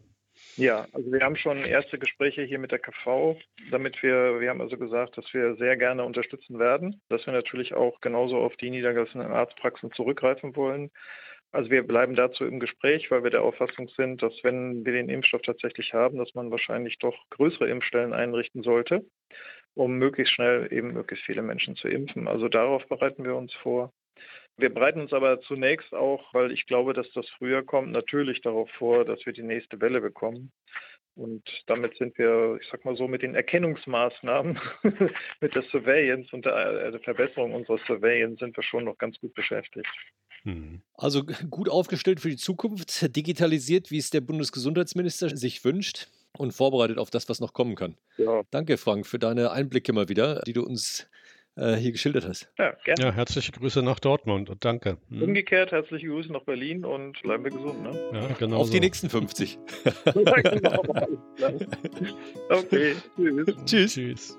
Ja, 0.58 0.86
also 0.92 1.12
wir 1.12 1.22
haben 1.22 1.38
schon 1.38 1.64
erste 1.64 1.98
Gespräche 1.98 2.44
hier 2.44 2.60
mit 2.60 2.72
der 2.72 2.80
KV, 2.80 3.38
damit 3.70 4.02
wir, 4.04 4.42
wir 4.42 4.50
haben 4.50 4.62
also 4.62 4.78
gesagt, 4.78 5.18
dass 5.18 5.34
wir 5.34 5.56
sehr 5.56 5.78
gerne 5.78 6.04
unterstützen 6.04 6.60
werden, 6.60 7.02
dass 7.10 7.26
wir 7.26 7.34
natürlich 7.34 7.74
auch 7.74 8.02
genauso 8.02 8.38
auf 8.38 8.56
die 8.58 8.70
niedergelassenen 8.70 9.32
Arztpraxen 9.32 9.92
zurückgreifen 9.94 10.56
wollen. 10.56 10.92
Also 11.52 11.70
wir 11.70 11.84
bleiben 11.84 12.16
dazu 12.16 12.46
im 12.46 12.60
Gespräch, 12.60 13.12
weil 13.12 13.24
wir 13.24 13.30
der 13.30 13.44
Auffassung 13.44 13.90
sind, 13.90 14.22
dass 14.22 14.34
wenn 14.44 14.86
wir 14.86 14.94
den 14.94 15.10
Impfstoff 15.10 15.42
tatsächlich 15.42 15.94
haben, 15.94 16.18
dass 16.18 16.34
man 16.34 16.50
wahrscheinlich 16.50 16.98
doch 17.00 17.16
größere 17.30 17.68
Impfstellen 17.68 18.14
einrichten 18.14 18.64
sollte 18.64 19.06
um 19.74 19.98
möglichst 19.98 20.34
schnell 20.34 20.72
eben 20.72 20.94
möglichst 20.94 21.26
viele 21.26 21.42
Menschen 21.42 21.76
zu 21.76 21.88
impfen. 21.88 22.28
Also 22.28 22.48
darauf 22.50 22.88
bereiten 22.88 23.24
wir 23.24 23.36
uns 23.36 23.54
vor. 23.56 23.94
Wir 24.58 24.70
bereiten 24.70 25.02
uns 25.02 25.14
aber 25.14 25.42
zunächst 25.42 25.94
auch, 25.94 26.34
weil 26.34 26.52
ich 26.52 26.68
glaube, 26.68 26.94
dass 26.94 27.10
das 27.14 27.28
früher 27.38 27.64
kommt, 27.64 27.92
natürlich 27.92 28.42
darauf 28.42 28.70
vor, 28.72 29.06
dass 29.06 29.26
wir 29.26 29.34
die 29.34 29.44
nächste 29.44 29.80
Welle 29.80 30.02
bekommen. 30.02 30.52
Und 31.16 31.44
damit 31.68 31.98
sind 31.98 32.18
wir, 32.18 32.58
ich 32.62 32.68
sag 32.70 32.86
mal 32.86 32.96
so, 32.96 33.08
mit 33.08 33.22
den 33.22 33.36
Erkennungsmaßnahmen, 33.36 34.60
mit 35.42 35.56
der 35.56 35.64
Surveillance 35.64 36.34
und 36.34 36.46
der, 36.46 36.92
der 36.92 37.00
Verbesserung 37.02 37.54
unserer 37.54 37.80
Surveillance 37.80 38.40
sind 38.40 38.56
wir 38.56 38.64
schon 38.64 38.86
noch 38.86 38.98
ganz 38.98 39.20
gut 39.20 39.34
beschäftigt. 39.34 39.88
Hm. 40.44 40.82
Also 40.96 41.24
gut 41.50 41.70
aufgestellt 41.70 42.20
für 42.20 42.30
die 42.30 42.38
Zukunft, 42.38 43.16
digitalisiert, 43.16 43.92
wie 43.92 43.98
es 43.98 44.10
der 44.10 44.22
Bundesgesundheitsminister 44.22 45.36
sich 45.36 45.64
wünscht 45.64 46.08
und 46.38 46.52
vorbereitet 46.52 46.98
auf 46.98 47.10
das, 47.10 47.30
was 47.30 47.40
noch 47.40 47.54
kommen 47.54 47.76
kann. 47.76 47.96
Ja. 48.18 48.44
Danke, 48.52 48.78
Frank, 48.78 49.06
für 49.06 49.20
deine 49.20 49.52
Einblicke 49.52 49.94
mal 49.94 50.10
wieder, 50.10 50.42
die 50.46 50.54
du 50.54 50.64
uns 50.64 51.08
äh, 51.56 51.76
hier 51.76 51.92
geschildert 51.92 52.28
hast. 52.28 52.50
Ja, 52.58 52.74
gerne. 52.84 53.04
Ja, 53.04 53.12
herzliche 53.12 53.52
Grüße 53.52 53.82
nach 53.82 54.00
Dortmund 54.00 54.50
und 54.50 54.64
danke. 54.64 54.98
Hm. 55.10 55.22
Umgekehrt, 55.22 55.72
herzliche 55.72 56.08
Grüße 56.08 56.32
nach 56.32 56.44
Berlin 56.44 56.86
und 56.86 57.22
bleiben 57.22 57.44
wir 57.44 57.52
gesund. 57.52 57.84
Ne? 57.84 58.10
Ja, 58.14 58.28
genau 58.40 58.58
auf 58.58 58.68
so. 58.68 58.74
die 58.74 58.80
nächsten 58.80 59.10
50. 59.10 59.60
ja, 59.86 60.42
genau. 60.42 60.82
okay, 62.50 62.96
tschüss. 63.16 63.56
Tschüss. 63.66 63.94
tschüss. 63.94 64.38